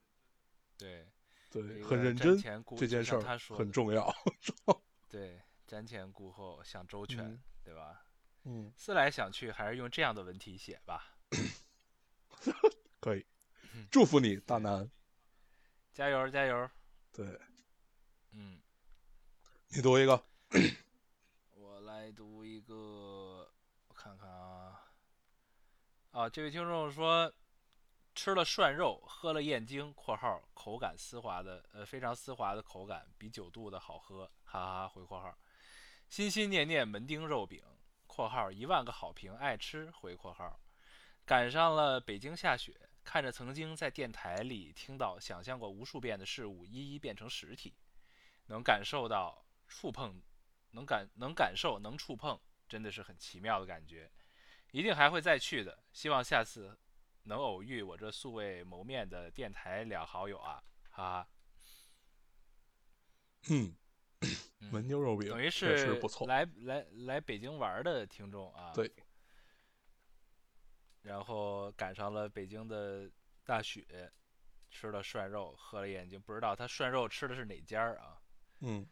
[0.77, 1.07] 对
[1.49, 2.37] 对，很认真
[2.77, 4.13] 这件事儿他说很重要，
[5.09, 8.05] 对，瞻前顾后，想周全，嗯对吧？
[8.43, 11.15] 嗯，思来想去，还是用这样的文体写吧。
[12.99, 13.25] 可以
[13.73, 14.89] 嗯，祝福你 大南，
[15.91, 16.69] 加油，加油！
[17.11, 17.39] 对
[18.31, 18.59] 嗯，
[19.69, 20.23] 你读一个，
[21.55, 22.75] 我来读一个，
[23.87, 24.85] 我看看啊。
[26.11, 27.31] 啊，这位听众说，
[28.21, 35.33] 吃了涮肉，喝了燕京（括号口感丝滑的，呃，非常丝滑的口感，比九度的好喝），哈哈哈，回括号。
[36.09, 37.63] 心心念念门钉肉饼
[38.07, 40.59] （括号一万个好评，爱吃）回括号。
[41.25, 47.73] 赶上了北京下雪，看着曾经在电台里听到、想象过无数遍的事物一一变成实体，
[48.47, 50.21] 能感受到触碰，
[50.71, 54.11] 能感能感受能触碰，真的是很奇妙的感觉。
[54.71, 56.77] 一定还会再去的，希望下次
[57.29, 61.29] 能偶遇我这素未谋面的电台两好友啊，哈哈。
[63.51, 63.75] 嗯，
[64.21, 66.25] 嗯焖牛肉饼等于是不错。
[66.25, 68.91] 来来来北京玩的听众啊，对，
[71.03, 73.07] 然后赶上了北京的
[73.45, 74.11] 大雪，
[74.71, 78.19] 吃了涮肉，喝了眼睛，不知道他涮肉吃的是哪家啊？
[78.61, 78.85] 嗯，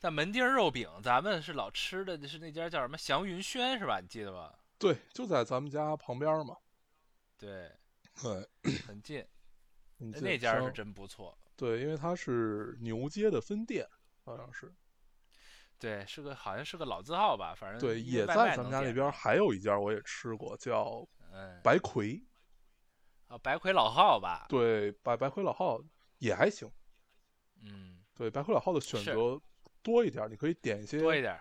[0.00, 4.00] 但门钉肉饼，咱们是老吃的，是那家叫什么祥云轩是吧？
[4.00, 4.58] 你记得吧？
[4.76, 6.56] 对，就在咱们家旁边嘛。
[7.38, 7.70] 对，
[8.22, 8.48] 对，
[8.86, 9.26] 很近，
[9.98, 11.36] 那家儿是像真不错。
[11.56, 13.88] 对，因为它是牛街的分店，
[14.24, 14.72] 好像是。
[15.78, 22.24] 对，是个好像是个老字号吧，反正对，也在咱们家那边还有一家我也吃过，叫嗯，白魁。
[23.26, 25.80] 啊，白魁老号吧，对，白白魁老号
[26.18, 26.70] 也还行。
[27.62, 29.40] 嗯，对，白魁老号的选是择
[29.82, 31.40] 多一点，你可以点一些多一点儿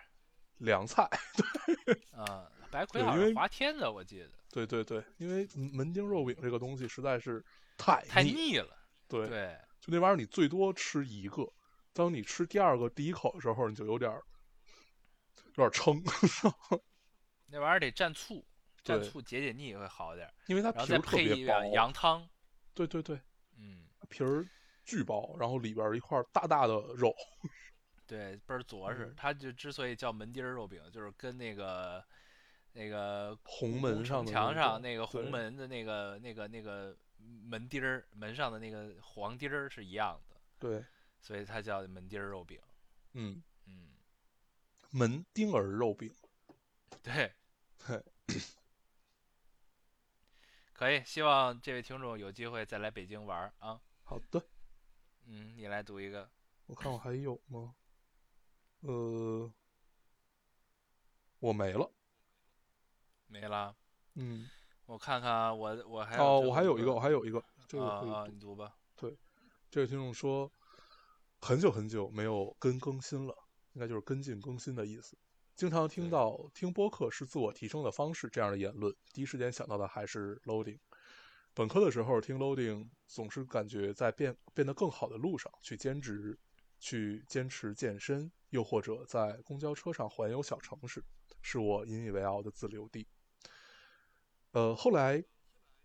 [0.58, 1.08] 凉菜。
[1.86, 2.52] 对啊。
[2.74, 7.44] 白魁好像是对因为华天的，我记得对对对，因为门钉肉饼这个东西实在是
[7.78, 8.58] 太太腻。
[8.58, 8.76] 了。
[9.08, 11.48] 对，对，就那玩意儿，你最多吃一个，
[11.94, 14.24] 当你吃第二个、第一口的时候，你就有点儿
[15.46, 16.02] 有点儿撑，
[17.46, 18.44] 那玩意儿得蘸醋，
[18.84, 21.66] 蘸醋解解腻会好点儿，因为它皮儿特再配一别薄。
[21.74, 22.28] 羊汤。
[22.74, 23.22] 对对对，
[23.60, 24.44] 嗯，皮儿
[24.84, 27.14] 巨薄，然后里边一块大大的肉。
[28.08, 29.14] 对，倍儿着实嗯。
[29.16, 32.04] 它就之所以叫门钉肉饼，就是跟那个
[32.74, 40.86] 那个红门城墙上那个红门的那个那个那个门钉儿门上的那个黄钉儿是一样的，对，
[41.22, 42.60] 所以它叫门钉儿肉饼。
[43.14, 43.94] 嗯，嗯，
[44.92, 46.14] 门钉儿肉饼。
[47.02, 47.34] 对，
[47.80, 48.04] 嘿，
[50.74, 51.04] 可以。
[51.06, 53.80] 希望这位听众有机会再来北京玩儿啊。
[54.04, 54.44] 好的，
[55.26, 56.30] 嗯，你来读一个。
[56.66, 57.76] 我看我还有吗？
[58.82, 59.52] 呃，
[61.40, 61.90] 我没了。
[63.34, 63.76] 没了，
[64.14, 64.48] 嗯，
[64.86, 68.76] 我看看啊，我我还哦，我还有一个，我还有一个，这个你读吧。
[68.96, 69.18] 对
[69.72, 70.52] 这位听众说，
[71.42, 73.36] 很久很久没有跟更新了，
[73.74, 75.18] 应该就是跟进更新的意思。
[75.56, 80.78] 经常听到听播客是自我提升的方式这样的言论，第一时间想到的还是 Loading。
[81.56, 86.38] 本科的时候听 Loading，总是感觉在变变得更好的路上，去兼职，
[86.80, 91.04] 去坚持健身，又或者在公交车上环游小城市，
[91.42, 93.08] 是我引以为傲的自留地。
[94.54, 95.24] 呃，后来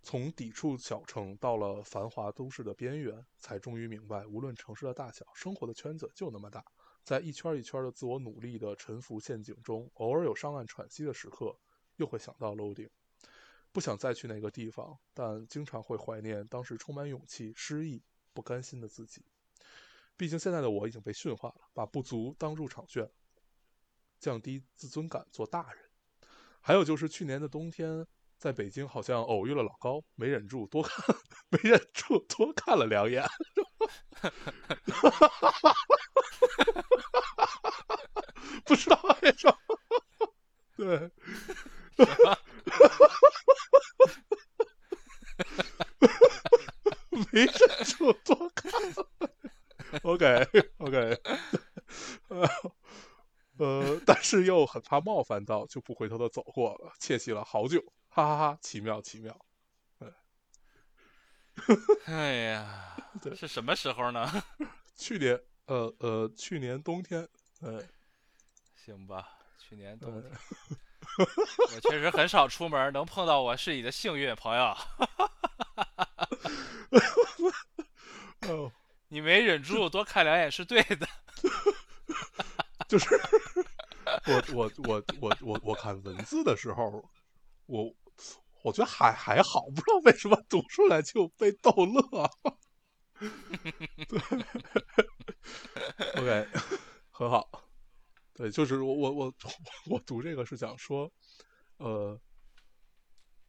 [0.02, 6.62] 从抵触小城到了繁华都市的边缘，才终于明白，无论城市的大小，生活的圈子就那么大，
[7.02, 11.58] 在一圈一圈的自我努力的沉浮陷阱中，偶尔有上岸喘息的时刻，
[11.96, 12.90] 又会想到 loading。
[13.72, 18.02] 不想再去那个地方，但经常会怀念当时充满勇气、失意、
[18.34, 19.24] 不甘心的自己。
[20.14, 23.10] 毕竟现在的我已经被驯化了，把不足当入场券，
[24.20, 25.88] 降低自尊感，做大人。
[26.60, 28.06] 还有就是去年的冬天，
[28.38, 31.14] 在北京好像偶遇了老高，没忍住多看，
[31.50, 33.26] 没忍住多看了两眼。
[38.64, 39.56] 不知道为什么，
[40.76, 41.10] 对，
[47.32, 48.70] 没忍住多看。
[50.02, 50.46] OK
[50.78, 51.20] OK，
[53.58, 57.82] 呃，但是又很怕冒犯到，就不回头的走过了，窃喜了好久，
[58.18, 59.38] 哈哈哈奇妙奇妙。
[62.06, 64.28] 哎 呀对，是什么时候呢？
[64.96, 67.28] 去年，呃呃，去年冬天，
[67.60, 67.80] 呃，
[68.74, 70.32] 行吧，去年冬呃天，
[71.76, 74.76] 我确实很少出门，能碰到我是你的幸运，朋友。
[78.48, 78.72] 哦，
[79.06, 81.08] 你没忍住多看两眼是对的。
[82.88, 83.06] 就是
[84.26, 87.08] 我我我我我我看文字的时候，
[87.66, 87.94] 我
[88.68, 92.30] 我觉得还还好，不知道为什么读出来就被逗乐。
[94.06, 94.20] 对，
[96.20, 96.46] OK，
[97.10, 97.48] 很好。
[98.34, 99.34] 对，就是我我我
[99.86, 101.10] 我读这个是想说，
[101.78, 102.20] 呃，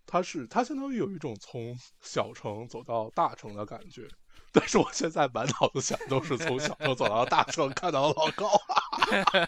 [0.06, 4.08] 他是他相当于有一种从小城走到大城的感觉，
[4.54, 8.50] 但是我现在满脑子想都是从小城走到大城，看到老高，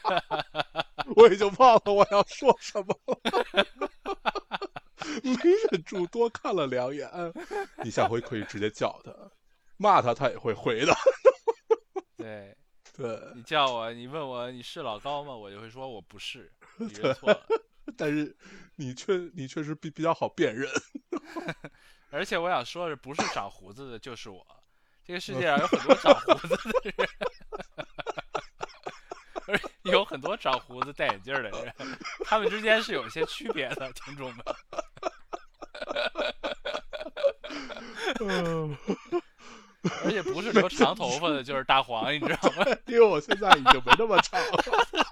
[1.16, 3.18] 我已经忘了我要说什么了，
[5.24, 7.10] 没忍住多看了两眼。
[7.84, 9.12] 你下回可以直接叫他，
[9.78, 10.94] 骂他他也会回的。
[12.18, 12.56] 对
[12.94, 15.36] 对，你叫我，你问我你是老高吗？
[15.36, 17.42] 我就会说我不是， 你认错了。
[17.98, 18.36] 但是
[18.76, 20.70] 你确你确实比比较好辨认。
[22.12, 24.46] 而且我想说的是，不是长胡子的就是我，
[25.04, 27.10] 这个世界上有很多长胡子的人，
[29.48, 31.74] 而且有很多长胡子戴眼镜的人，
[32.26, 34.46] 他们之间是有一些区别的，听众们。
[40.06, 42.66] 而且不是说长头发的就是大黄，你知道吗？
[42.88, 44.64] 因为我现在已经没那么长了。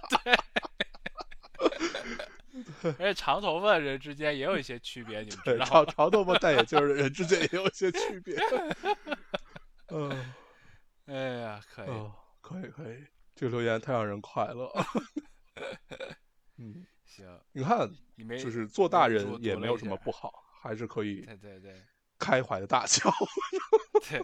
[2.82, 5.92] 对而且长头发的人之间也有一些区别，你们，知道长吗？
[5.96, 8.38] 长头发戴眼镜的人之间也有一些区别。
[9.90, 10.34] 嗯，
[11.08, 13.04] 哎呀，可以，哦，可以可以，
[13.36, 14.72] 这个留言太让人快乐。
[16.58, 21.74] 嗯，行，你看，你没就是做大人也没有什么不好，还是可以对对对
[22.20, 23.10] 开怀的大笑。
[24.08, 24.24] 对。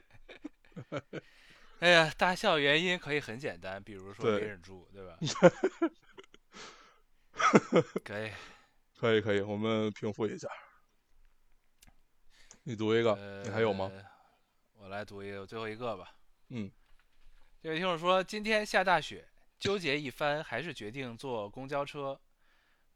[1.79, 5.17] 哎呀，大笑原因可以很简单，比如说没对忍住，对吧？
[8.03, 8.31] 可以，
[8.97, 10.47] 可以可以，我们平复一下。
[12.63, 13.91] 你读一个，呃，你还有吗？？
[14.77, 16.15] 我来读一个，最后一个吧。
[16.49, 16.71] 嗯，
[17.61, 19.27] 这位听众说，今天下大雪，
[19.59, 22.19] 纠结一番，还是决定坐公交车。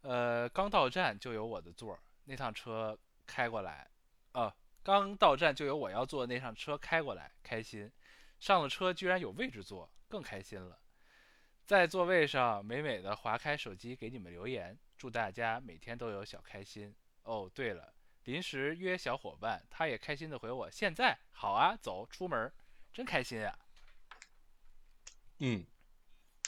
[0.01, 2.97] 呃，刚到站就有我的座儿，那趟车
[3.27, 3.89] 开过来，
[4.31, 4.55] 啊，
[4.89, 7.91] 刚到站就有我要坐的那趟车开过来，开心。
[8.39, 10.79] 上了车居然有位置坐，更开心了。
[11.65, 16.95] 在座位上美美的划开手机给你们留言，祝大家每天都有小开心。
[17.23, 22.51] 哦，对了，临时约小伙伴，他也开心的回我，现在好啊，走，出门，
[22.91, 23.59] 真开心啊。
[25.39, 25.65] 嗯，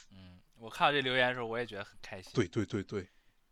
[0.10, 2.32] 嗯，我看到这留言的时候，我也觉得很开心。
[2.34, 3.08] 对对对对，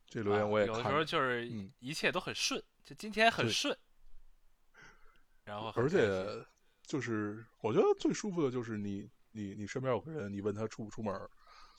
[0.07, 0.75] 这留啊言我也看。
[0.75, 3.77] 有的时候就是嗯一切都很顺，就今天很顺，
[5.49, 5.99] 然后而且
[6.83, 11.11] 就是我觉得最舒服的就是你你你身边有个人，你问他出不出门，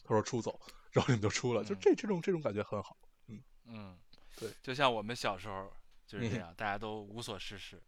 [0.02, 0.60] 他说出走，
[0.90, 2.96] 然后你们就出了，就嗯这这种这种感觉很好。
[3.28, 3.96] 嗯嗯，
[4.36, 5.72] 对，就像我们小时候
[6.04, 7.80] 就是这嗯样，大家都无所事事，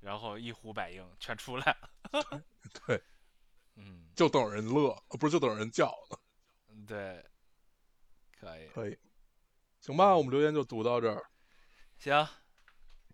[0.00, 1.90] 然后一呼百应全出来了。
[2.86, 3.02] 对，
[3.76, 6.18] 嗯，就等人乐，呃不是就等人叫呢。
[6.86, 7.24] 对，
[8.38, 8.98] 可以，可以，
[9.80, 11.24] 行吧，我们留言就读到这儿。
[11.96, 12.28] 行。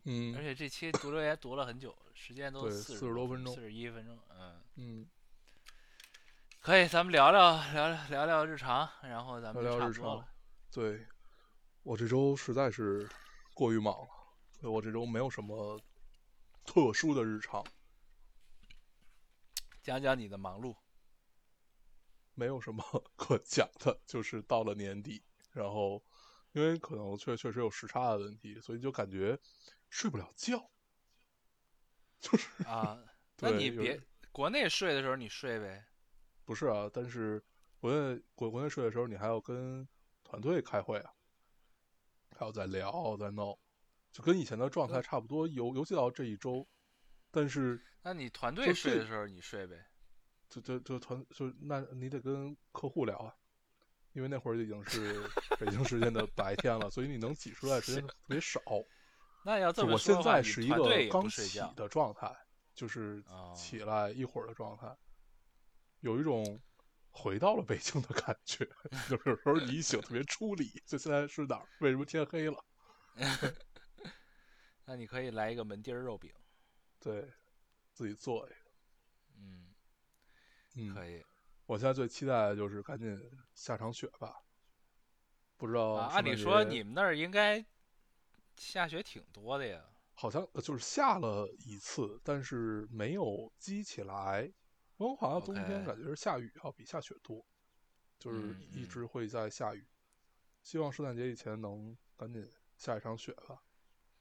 [0.07, 4.17] 而嗯且这期读留言读了很久，时间都对四40多分钟四十一分钟。
[4.31, 5.07] 嗯，嗯，
[6.61, 10.25] 可以，咱们聊聊聊聊聊聊日常，然后咱们就聊聊日常。
[10.71, 11.05] 对，
[11.83, 13.09] 我这周实在是
[13.53, 14.09] 过于忙了，
[14.53, 15.81] 所以我这周没有什么
[16.65, 17.65] 特殊的日常，
[19.83, 20.77] 讲讲你的忙碌。
[22.35, 22.85] 没有什么
[23.17, 26.01] 可讲的，就是到了年底，然后
[26.53, 29.37] 因为可能确确实有时差的问题，所以就感觉
[29.91, 30.71] 睡不了觉。
[32.19, 33.03] 就 是啊，
[33.39, 34.01] 那你别
[34.33, 35.87] 国内睡的时候你睡呗。
[36.45, 36.91] 不是啊？
[36.93, 37.43] 但是
[37.79, 39.87] 国内国国内睡的时候，你还要跟
[40.25, 41.13] 团队开会啊，
[42.31, 43.59] 还要再聊再闹，
[44.13, 45.47] 就跟以前的状态嗯差不多。
[45.47, 46.67] 尤尤其到这一周，
[47.31, 49.87] 但是那你团队睡睡的时候你睡呗。
[50.49, 53.35] 就就就团就那你得跟客户聊啊，
[54.13, 55.29] 因为那会儿已经是
[55.59, 58.61] 北京时间的白天了，所以你能挤出来时间特别少。
[59.47, 61.29] 那要这我现在是一个刚。
[61.29, 62.37] 起的状态，
[62.75, 64.93] 就是哦起来一会儿的状态，
[66.01, 66.61] 有一种
[67.13, 68.69] 回到了北京的感觉。
[69.09, 71.69] 就有时候你一醒特别出离，就现在是哪儿？
[71.79, 72.65] 为什么天黑了？
[74.85, 76.33] 那你可以来一个门钉肉饼。
[76.99, 77.33] 对，
[77.93, 78.57] 自己做一个。
[79.39, 79.73] 嗯，
[80.75, 81.25] 嗯，可以。
[81.67, 83.17] 我现在最期待的就是赶紧
[83.55, 84.35] 下场雪吧。
[85.57, 87.65] 不知道啊，按理说你们那儿应该
[88.57, 89.85] 下雪挺多的呀。
[90.15, 94.51] 好像呃就是下了一次，但是没有积起来。
[94.97, 97.45] 温哥华冬天感觉是下雨要比下雪多，
[98.19, 99.87] 就是一直会在下雨。
[100.63, 103.63] 希望圣诞节以前能赶紧下一场雪吧。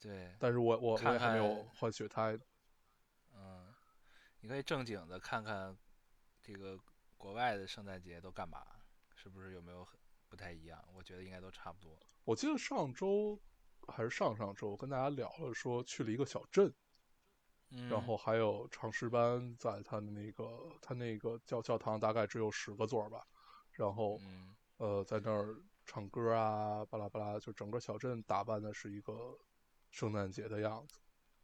[0.01, 2.43] 对，但是我我我看也还没有换雪胎呢。
[3.33, 3.73] 嗯，
[4.41, 5.75] 你可以正经的看看
[6.41, 6.77] 这个
[7.17, 8.67] 国外的圣诞节都干嘛，
[9.15, 10.85] 是不是有没有很不太一样？
[10.93, 11.97] 我觉得应该都差不多。
[12.25, 13.39] 我记得上周
[13.87, 16.73] 还是上上周跟大家聊了，说去了一个小镇，
[17.71, 23.25] 嗯，然后还有唱诗班在他的那个他那个教教堂大概只有十个座儿吧，
[23.71, 25.55] 然后嗯呃在那儿
[25.85, 29.37] 唱歌啊，巴拉巴拉，就整个小镇打扮的是一个
[29.91, 30.99] 圣诞节的样子。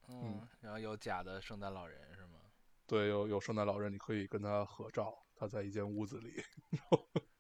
[0.08, 2.40] 嗯，然后有假的圣诞老人是吗？
[2.86, 6.44] 对，有有圣诞老人，你可以跟他合照，他在一间屋子里。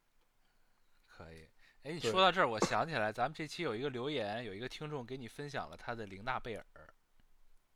[1.83, 6.65] 哎，你说到这儿，我想起来，咱们这期有一个留言，有一个听众给你分享了他的玲娜贝尔，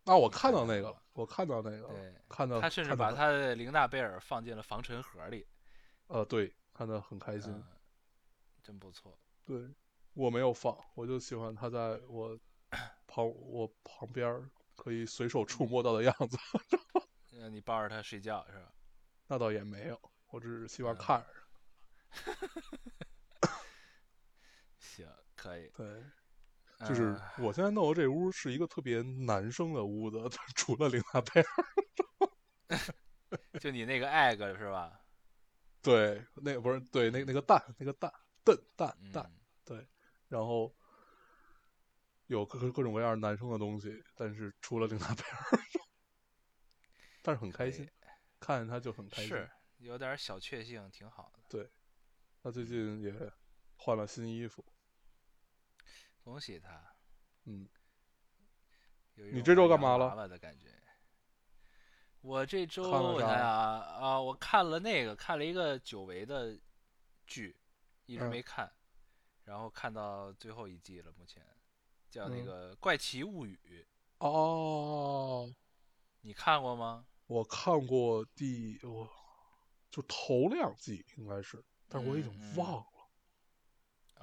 [0.06, 5.48] 啊，我看到那个了，我看到那个了，对，看到他甚至把他的玲娜贝尔放进了防尘盒里，
[6.08, 7.52] 呃对，看得很开心。
[7.52, 7.64] 嗯，
[8.62, 9.18] 真不错。
[9.44, 9.68] 对，
[10.14, 12.40] 我没有放，我就喜欢他在我
[13.08, 16.38] 旁我旁边可以随手触摸到的样子，
[17.32, 18.72] 那， 你抱着他睡觉是吧？
[19.28, 21.28] 那倒也没有，我只是希望嗯看着。
[24.96, 25.70] 行，可以。
[25.76, 26.04] 对，
[26.88, 30.18] 就是呃我现在弄的这屋是一个特别男生的屋子，
[30.56, 31.48] 除了玲娜贝尔。
[33.60, 35.02] 就你那个 egg 是吧？
[35.82, 38.12] 对，那个不是对，那那个蛋，那个蛋
[38.44, 39.32] 蛋蛋嗯，蛋，
[39.64, 39.88] 对，
[40.28, 40.74] 然后
[42.28, 45.60] 有各各种各样的男生的东西，但是除了玲娜贝尔，
[47.22, 47.88] 但是很开心，
[48.40, 49.28] 看着他就很开心。
[49.28, 51.44] 是有点小确幸，挺好的。
[51.50, 51.70] 对
[52.42, 53.14] 他最近也
[53.76, 54.66] 换了新衣服，
[56.26, 56.84] 恭喜他。
[57.44, 57.70] 嗯，
[59.14, 60.74] 有你这周干嘛了的感觉。
[62.22, 66.60] 我这周看了啥我想想啊啊，我看了那个，看了一个久违的
[67.28, 67.56] 剧，
[68.08, 68.74] 一直嗯没看，
[69.44, 71.46] 然后看到最后一季了，目前
[72.10, 73.86] 叫那嗯个《怪奇物语》，
[74.26, 75.54] 哦，
[76.22, 77.06] 你看过吗？
[77.28, 79.08] 我看过第我
[79.92, 82.88] 就头两季应该是，但是我已经忘了。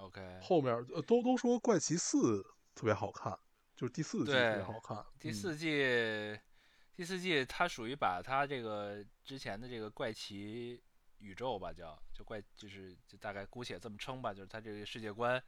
[0.03, 2.43] OK，后面呃都都说怪奇四
[2.75, 3.39] 特别好看，
[3.77, 4.99] 就是第四季特别好看。
[4.99, 6.39] 嗯第四季，
[6.97, 10.83] 第四季它属于把它这个之前的这个怪奇
[11.19, 15.41] 宇宙吧，叫就怪就是就大概姑且这么称吧，就是它这个世界观，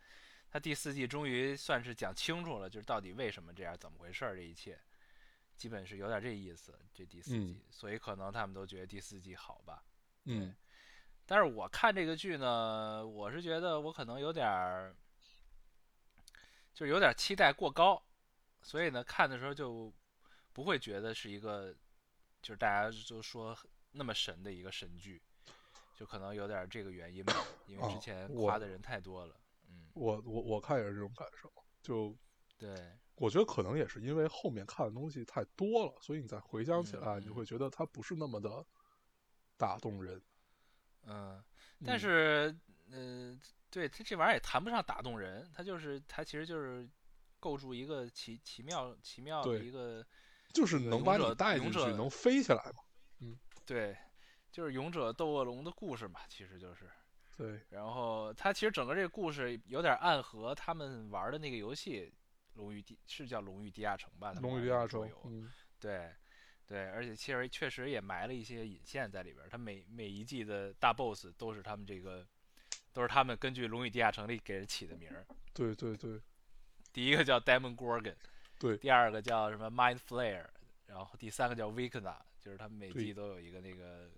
[0.48, 4.78] 它第四季终于算是讲清楚了，就是到底为什么这样，怎么回事儿，这一切，
[5.56, 6.78] 基本是有点这意思。
[6.92, 9.82] 这第四嗯季，所以可能他们都觉得第四季好吧。
[10.26, 10.54] 嗯
[11.26, 14.94] 但是我看这个剧呢，我是觉得我可能有点儿，
[16.74, 18.02] 就是有点期待过高，
[18.62, 19.92] 所以呢，看的时候就
[20.52, 21.74] 不会觉得是一个，
[22.42, 23.56] 就是大家就说
[23.92, 25.22] 那么神的一个神剧，
[25.96, 27.34] 就可能有点这个原因吧，
[27.66, 29.34] 因为之哦前夸的人太多了。
[29.68, 31.50] 嗯，我我我看也是这种感受，
[31.80, 32.14] 就
[32.58, 32.70] 对，
[33.14, 38.62] 我觉得可能也是因为后面看的东西太多了，所以你再回想起来，嗯你会觉得它不是那么的
[39.56, 40.20] 打动人。
[41.06, 41.42] 嗯，
[41.84, 42.56] 但嗯是，
[42.90, 43.38] 呃，
[43.70, 46.88] 对他这玩意儿也谈不上打动人，他就是他其实就是
[47.40, 50.04] 构筑一个奇奇妙奇妙的一个。
[50.52, 52.82] 就是能把你勇者带进去，能飞起来嘛。
[53.18, 53.36] 嗯
[53.66, 53.96] 对，
[54.52, 56.88] 就是勇者斗恶龙的故事嘛，其实就是。
[57.36, 62.02] 对，然后他其实整个这个故事有点暗合他们玩的那个游戏
[62.52, 64.32] 《龙与地》，是叫《龙与地下城》吧？
[64.34, 65.50] 龙与地下城的那个桌游，嗯，
[65.80, 66.14] 对，
[66.66, 69.58] 对，而且切尔确实也埋了一些引线在里边他。
[69.58, 72.26] 每每一季的大 boss 都是他们这个，
[72.92, 75.26] 都是他们根据《龙与地下城》里给人起的名儿。
[75.52, 76.20] 对对对
[76.92, 78.14] 第一个叫 Demon Gorgon，
[78.58, 80.46] 对第二个叫什么 Mind Flayer，
[80.86, 84.10] 然后第三个叫 Vikna，就是他们每季都有一个那个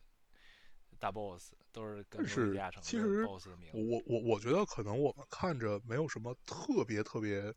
[0.98, 3.78] 大 boss，都是跟《龙与地下城》其实 boss 的名字。
[3.78, 7.52] 我我我觉得可能我们看着没有什么特别特别，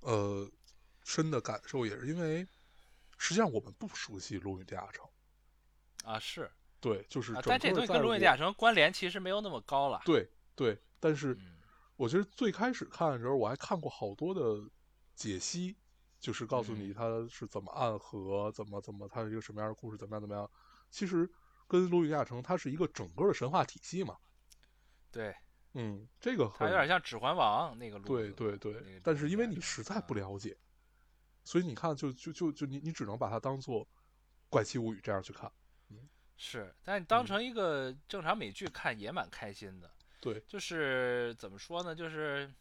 [0.00, 0.50] 呃，
[1.04, 2.46] 深的感受，也是因为
[3.16, 5.04] 实际上我们不熟悉《龙与地下城》。
[6.08, 6.50] 啊，是
[6.80, 10.00] 对，就是啊，但这东西跟《龙与地下城》关联其实没有那么高了。
[10.04, 11.56] 对对，但是嗯
[11.96, 14.70] 我觉得最开始看的时候，我还看过好多的
[15.14, 15.74] 解析，
[16.20, 20.48] 就是告诉你嗯它是怎么暗合，怎么怎么它是一个什么样的故事，怎么样怎么样。
[20.90, 21.28] 其实
[21.66, 24.16] 跟《龙与地下城》它是一个整个的神话体系嘛。
[25.10, 25.34] 对，
[25.72, 30.56] 嗯，这个很它有点像《指环王》那个路对对对，但是因为你实在不啊了解，
[31.46, 33.82] 所以你看就就就就你你只能把它当做
[34.50, 35.50] 《怪奇物语》这样去看。
[36.36, 39.90] 是，但你当嗯成一个正常美剧看也蛮开心的。
[40.20, 41.94] 对，就是怎么说呢？
[41.94, 42.52] 就是，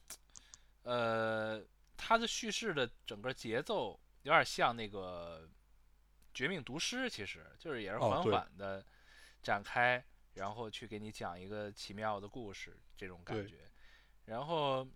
[0.84, 1.62] 呃，
[1.98, 5.46] 它的叙事的整个节奏有点像那个
[6.34, 8.86] 《绝命毒师》，其实就是也是缓缓的
[9.44, 10.02] 展开，
[10.36, 13.70] 然后去给你讲一个奇妙的故事，这种感觉。
[14.26, 14.88] 然后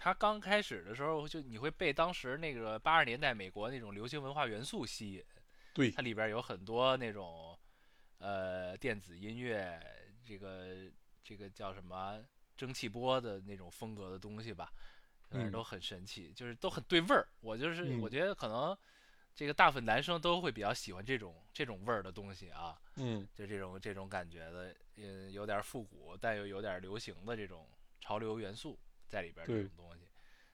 [0.00, 5.22] 它刚开始的时候，就你会被当时那个八十年代美国那种流行文化元素吸引。
[5.74, 7.56] 对它里边有很多那种
[8.18, 9.78] 呃电子音乐，
[10.24, 10.90] 这个
[11.22, 12.18] 这个叫什么
[12.56, 14.72] 蒸汽波的那种风格的东西吧，
[15.28, 15.52] 反正嗯。
[15.52, 17.28] 都很神奇，就是都很对味儿。
[17.40, 18.10] 我就是、我嗯。
[18.10, 18.76] 觉得可能
[19.34, 23.28] 这个大部分男生都会比较喜欢这种这种味儿的东西啊，嗯。
[23.34, 27.68] 就这种这种感觉的，嗯，有点复古，但又有点流行的这种
[28.00, 28.78] 潮流元素
[29.10, 30.00] 在里边这种东西。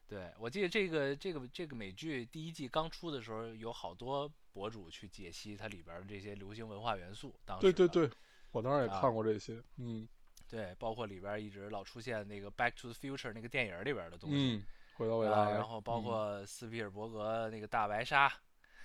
[0.07, 7.37] 对，我记得这个这个这个美剧第一季刚出的时候，有好多博主去解析它里边的这些流行文化元素。
[7.45, 8.17] 当时对对对，
[8.51, 9.61] 我当然也啊看过这些。
[9.77, 10.07] 嗯
[10.49, 14.55] 对，包括里边一直老出现那个《Back to the Future》那个电影里边的东西。
[14.55, 14.63] 嗯，
[14.95, 18.31] 回到未啊，来，然后包嗯括斯皮尔伯格那个大白鲨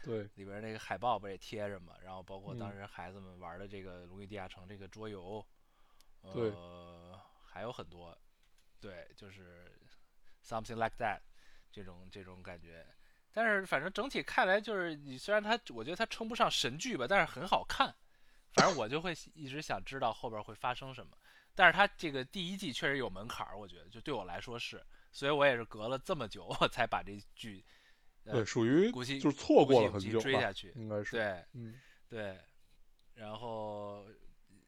[0.02, 1.94] 对里边那个海报不也贴着嘛？
[2.02, 5.46] 然后包括当嗯时孩子们玩的这个《龙与地下城》这个桌游，
[6.32, 7.16] 对呃，
[7.46, 8.18] 还有很多，
[8.82, 9.72] 对，就是
[10.44, 11.20] something like that。
[11.70, 12.84] 这种这种感觉。
[13.32, 17.94] 但是反正整体看来就是，你虽然它我觉得它称不上神剧吧，但是很好看。
[18.52, 21.16] 反正我就会一直想知道后边会发生什么。
[21.54, 27.64] 但是它这个第一季确实有门槛儿，我觉得就对我来说是，所以我也是隔了这么久我才把这剧，
[28.24, 32.38] 呃对，属于估计就是错过了很久追下去应该是，对嗯，对，
[33.14, 34.06] 然后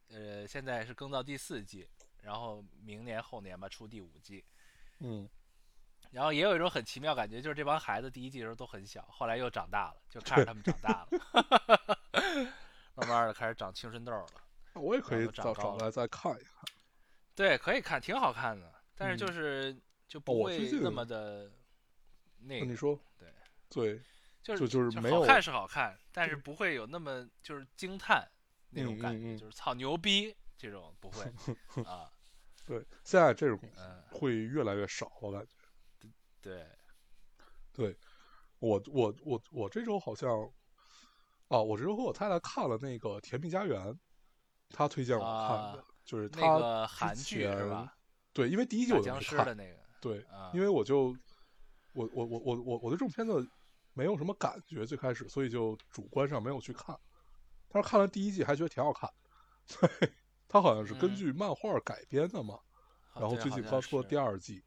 [0.08, 1.88] 呃现在是更到第四季，
[2.24, 4.44] 然后明年后年吧出第五季。
[5.00, 5.28] 嗯，
[6.10, 11.98] 然后也有一种很奇妙感觉，就是这帮孩子第一季的时候都很小，后来又长大了，就看着他们长大了，
[12.94, 14.26] 慢慢的开始长青春痘了。
[14.74, 16.64] 我也可以找找来再看一看。
[17.34, 21.50] 对，可以看，挺好看的，但是就嗯是就哦不会那么的
[22.38, 23.32] 那你说，对
[23.68, 24.00] 对，
[24.42, 28.28] 就是就是没有好看是好看，但是不会有那么就是惊叹
[28.70, 31.24] 那种感觉，嗯嗯嗯就是操牛逼这种不会
[31.84, 32.10] 啊，
[32.66, 35.52] 对，现在这种嗯，会越来越少，我感觉。
[36.40, 36.66] 对，
[37.72, 37.96] 对
[38.58, 40.30] 我我我我这周好像，
[41.48, 43.80] 啊，我这周和我太太看了那个《甜蜜家园》，
[44.70, 47.94] 她推荐我看的，啊就是她那个韩剧是吧？
[48.32, 51.16] 对，因为第一季我就没看，的那个，对，啊，因为我就
[51.94, 53.46] 我我我我我我对这种片子
[53.92, 56.98] 没有什么感觉，最开始，所以就主观上没有去看。
[57.68, 59.10] 但是看了第一季还觉得挺好看，
[59.66, 60.12] 对，
[60.48, 62.58] 它好像是根嗯据漫画改编的嘛。
[63.10, 64.64] 好然后最近刚出了第二季，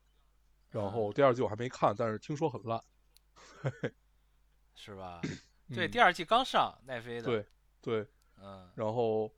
[0.70, 2.82] 然嗯后第二季我还没看，但是听说很烂。
[4.74, 5.20] 是吧？
[5.74, 7.46] 对，嗯第二季刚上奈飞的，对
[7.82, 8.08] 对，
[8.38, 9.30] 嗯，然后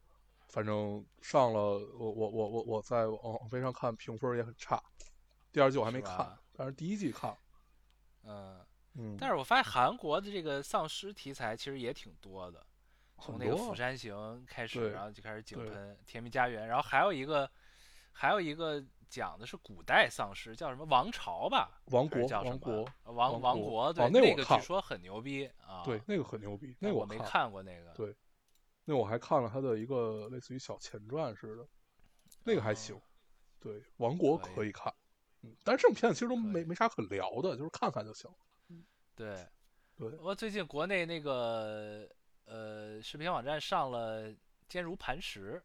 [0.49, 1.59] 反正上了，
[1.97, 4.79] 我我我我我在网网飞上看评分也很差。
[5.51, 7.37] 第二季我还没看是，但是第一季看了。
[8.23, 12.63] 嗯，嗯，但是我发现韩国的这个丧尸题材其实也挺多的，
[13.21, 14.15] 从那个《釜山行》
[14.47, 17.49] 开始，然后就开始井喷《甜蜜家园》，然后还有一个，
[18.11, 21.81] 还有一个讲的是古代丧尸，叫什么王朝吧？
[21.87, 25.83] 王国叫什么王国，呃王王国，对，哦那我个据说很牛逼啊。
[25.83, 27.91] 对，那个很牛逼，那个我没看，过那个。
[27.93, 28.15] 对
[28.85, 31.67] 那我还看了他的一个类似于小前传似的，
[32.43, 33.01] 那个还哦行。
[33.59, 34.93] 对，王国可以可以看，
[35.41, 38.31] 嗯，但是这种片子其实都没没啥可聊的，就是看看就行。
[39.15, 39.45] 对，
[39.97, 42.09] 对我最近国内那个
[42.49, 44.29] 呃视频网站上了
[44.67, 45.61] 《坚如磐石》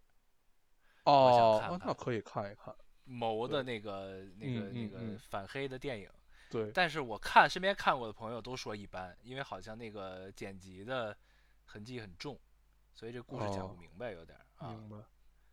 [1.10, 2.74] 哦，看看啊那可以看一看。
[3.04, 6.10] 谋的那个那个嗯那个反黑的电影。
[6.50, 11.16] 对，但是我看身边看过的朋友都说一般，因为好像那个剪辑的
[11.64, 12.38] 痕迹很重，
[12.94, 14.38] 所以这故事讲不哦明白有点。
[14.60, 14.96] 明白。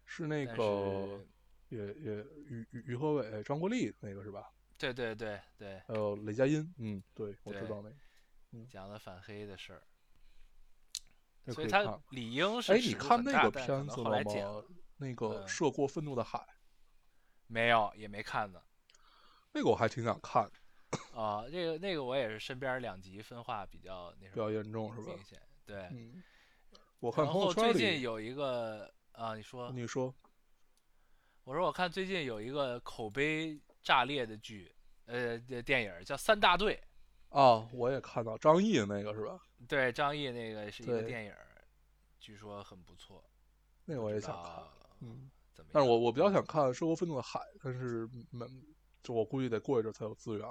[0.06, 1.26] 是那个
[1.70, 2.18] 也也
[2.48, 4.52] 于于于和伟、张国立那个是吧？
[4.78, 9.84] 对对对对，还有雷佳音，嗯，对，我知道那个，讲了反黑的事儿，
[11.44, 12.02] 那所以他可以看。
[12.10, 14.64] 理应是哎，你看那个片子了吗？
[14.98, 16.38] 那个嗯《涉过愤怒的海》，
[17.48, 18.62] 没有也没看呢。
[19.54, 20.44] 那个我还挺想看，
[21.14, 25.24] 啊，那个那个我也是身边两极分化比较那什么比较严重是吧明？
[25.26, 25.42] 显。
[25.66, 26.24] 对，嗯，
[27.00, 30.14] 我看然朋友后最近，有一个啊，你说，你说
[31.44, 34.74] 我说我看最近有一个口碑炸裂的剧，
[35.06, 36.76] 呃，的电影叫《三大队》。
[37.32, 39.40] 啊，我也看到张译那个是吧？
[39.68, 41.34] 对，张译那个是一个电影，
[42.20, 43.24] 据说很不错。
[43.86, 44.64] 那个我也想看，
[45.00, 45.72] 嗯，怎么样？
[45.74, 48.46] 但是我我比较想看《生活愤怒的海》，但是没，
[49.02, 50.48] 就我估计得过一阵才有资源。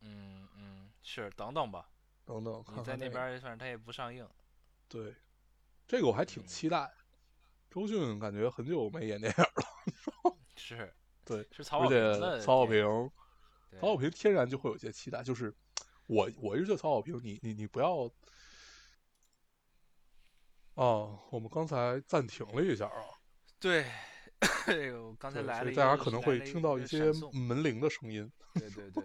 [0.00, 1.88] 嗯嗯，是等等吧，
[2.24, 4.26] 等等，看你在那边儿，反正它也不上映。
[4.88, 5.14] 对，
[5.86, 6.90] 这个我还挺嗯期待。
[7.68, 10.92] 周迅感觉很久没演电影了， 是
[11.24, 13.10] 对，是曹保平的曹保平，
[13.80, 15.54] 曹保平天然就会有些期待，就是
[16.10, 18.10] 我我一直曹保平，你你你不要。
[20.74, 23.04] 哦，我们刚才暂停了一下啊，
[23.60, 23.86] 对，
[24.66, 28.30] 这个我刚才，来了大家可能会听到一些门铃的声音。
[28.58, 29.04] 对对对，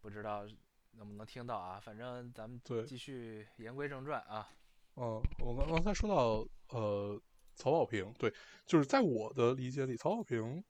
[0.00, 0.44] 不知道
[0.92, 1.80] 能不能听到啊？
[1.80, 4.48] 反正咱们对继续言归正传啊。
[4.96, 6.46] 嗯，我刚刚才说到
[6.78, 7.20] 呃，
[7.56, 8.32] 曹保平，对，
[8.66, 10.62] 就是在我的理解里，曹保平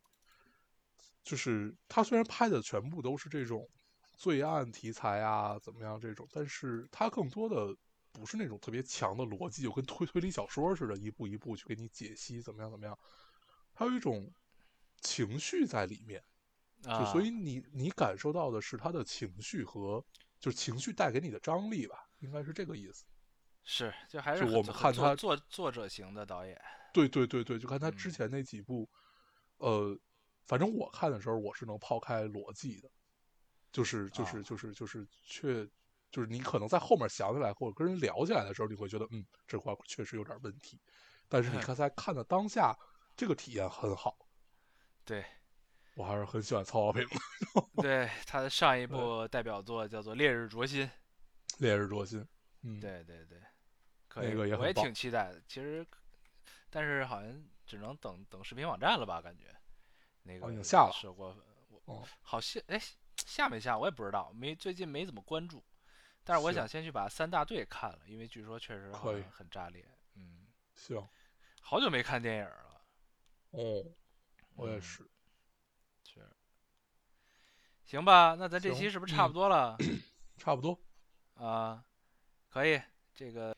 [1.23, 3.69] 就是他虽然拍的全部都是这种
[4.17, 7.77] 罪案题材啊，怎么样这种，但是它更多的
[8.13, 12.99] 不是那种特别强的逻辑，就跟推推理小说似的，一步一步去给你解析怎么样怎么样，
[13.73, 14.33] 还有一种
[15.01, 16.23] 情绪在里面，
[16.83, 20.05] 就啊，所以你你感受到的是他的情绪和
[20.39, 23.05] 就是情绪带给你的张力吧，应该是这个意思。
[23.67, 26.61] 是就还是就我们看他作作者型的导演。
[26.93, 28.89] 对对对对，就看他之嗯前那几部，
[29.57, 29.99] 呃，
[30.47, 32.91] 反正我看的时候，我是能抛开逻辑的，
[33.75, 35.69] 就是就是啊就是就是确，
[36.13, 40.81] 就是你可能在后面想起来或者跟人聊起来的时候，你会觉得嗯，这块确实有点问题，
[41.29, 42.73] 但是你刚才看的当下，
[43.17, 44.17] 这个体验很好。
[45.05, 45.25] 对，
[45.97, 47.19] 我还是很喜欢曹保平的
[47.83, 50.87] 对，他的上一部代表作叫做《烈日灼心》。
[51.59, 52.21] 《烈日灼心》。
[52.63, 53.43] 嗯，对对对，
[54.07, 55.43] 可那以，我也个也很棒挺期待的。
[55.49, 55.85] 其实，
[56.71, 59.21] 但是好像只能等等视频网站了吧？
[59.21, 59.53] 感觉
[60.23, 61.37] 那个哦已经下了是我
[61.69, 62.81] 我哦好像哎
[63.25, 65.65] 下没下我也不知道，没最近没怎么关注。
[66.23, 69.85] 但是我想先去把三大队看了，因为据说确实好可以像很炸裂。
[70.15, 71.07] 嗯，行，
[71.61, 72.81] 好久没看电影了。
[73.51, 73.85] 哦，
[74.55, 75.07] 我也是。
[77.85, 79.77] 行吧，那咱这期是不是差嗯不多了？
[80.39, 80.77] 差不多，
[81.35, 81.85] 啊，
[82.49, 82.81] 可以，
[83.15, 83.55] 这个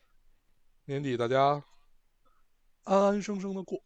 [0.86, 1.62] 年底大家
[2.82, 3.80] 安安生生的过，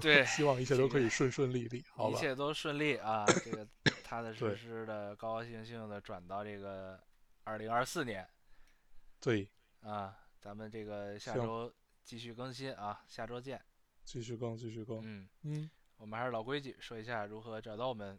[0.00, 2.16] 对 希望一切都可以顺顺利利，好吧？
[2.16, 3.66] 一切都顺利啊，这个
[4.10, 7.00] 踏踏实实的、高高兴兴的转到这个
[7.44, 8.28] 二零二四年
[9.20, 9.48] 对，
[9.82, 13.62] 啊，咱们这个下周继续更新啊，下周见。
[14.02, 15.00] 继续更，继续更。
[15.04, 18.18] 嗯，嗯，我们还是老规矩，说一下如何找到我们。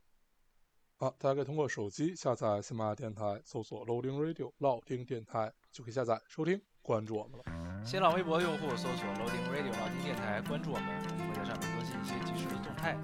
[0.95, 7.83] 好，大家可以通过手机下载喜马拉雅电台，搜索 Loading Radio 老丁电台，就可以下载收听，关注我们了。
[7.83, 12.95] 新浪微博用户搜索 Loading Radio 老丁电台，关注我们，我们会在上面更新一些即时的动态，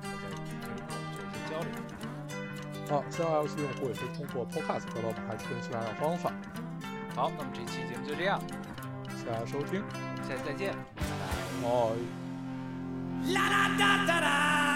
[2.90, 6.32] 好，新 iOS 用户也可以通过 Podcast 得到我们，还是跟其他的方法。
[7.16, 8.40] 好，那么这期节目就这样，
[9.10, 9.84] 谢谢大家收听，
[10.28, 11.68] 下期再见，拜拜。
[11.68, 11.68] 拜。
[13.34, 14.67] La da da da da.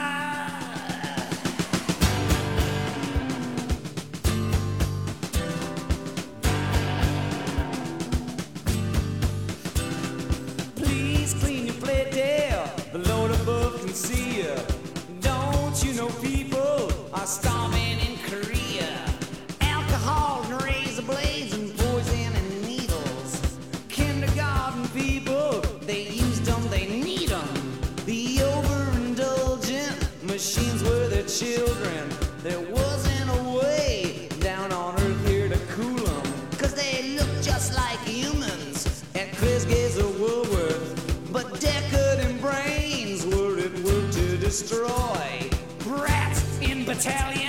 [47.01, 47.40] Italian.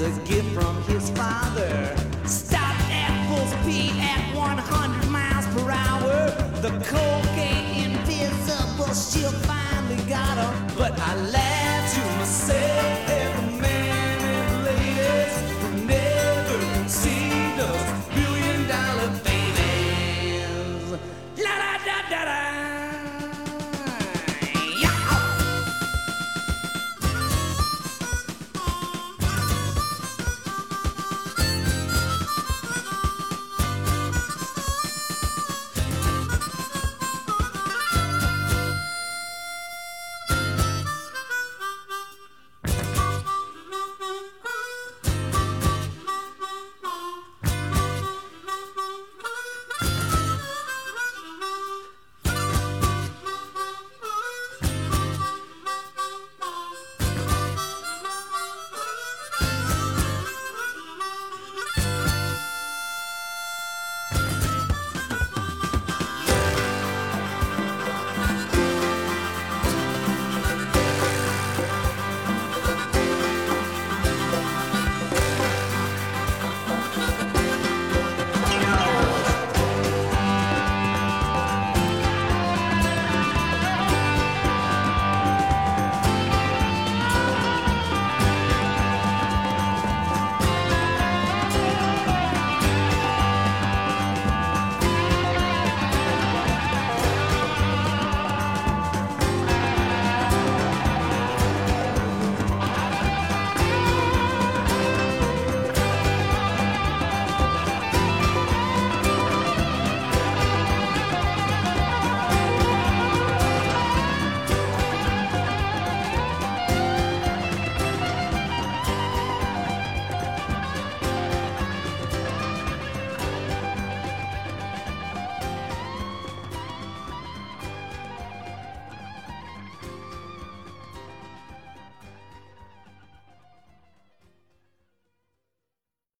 [0.00, 1.94] A gift from his father.
[2.24, 6.30] Stop at full speed at 100 miles per hour.
[6.62, 10.74] The coke ain't invisible, she'll finally got her.
[10.78, 11.16] But I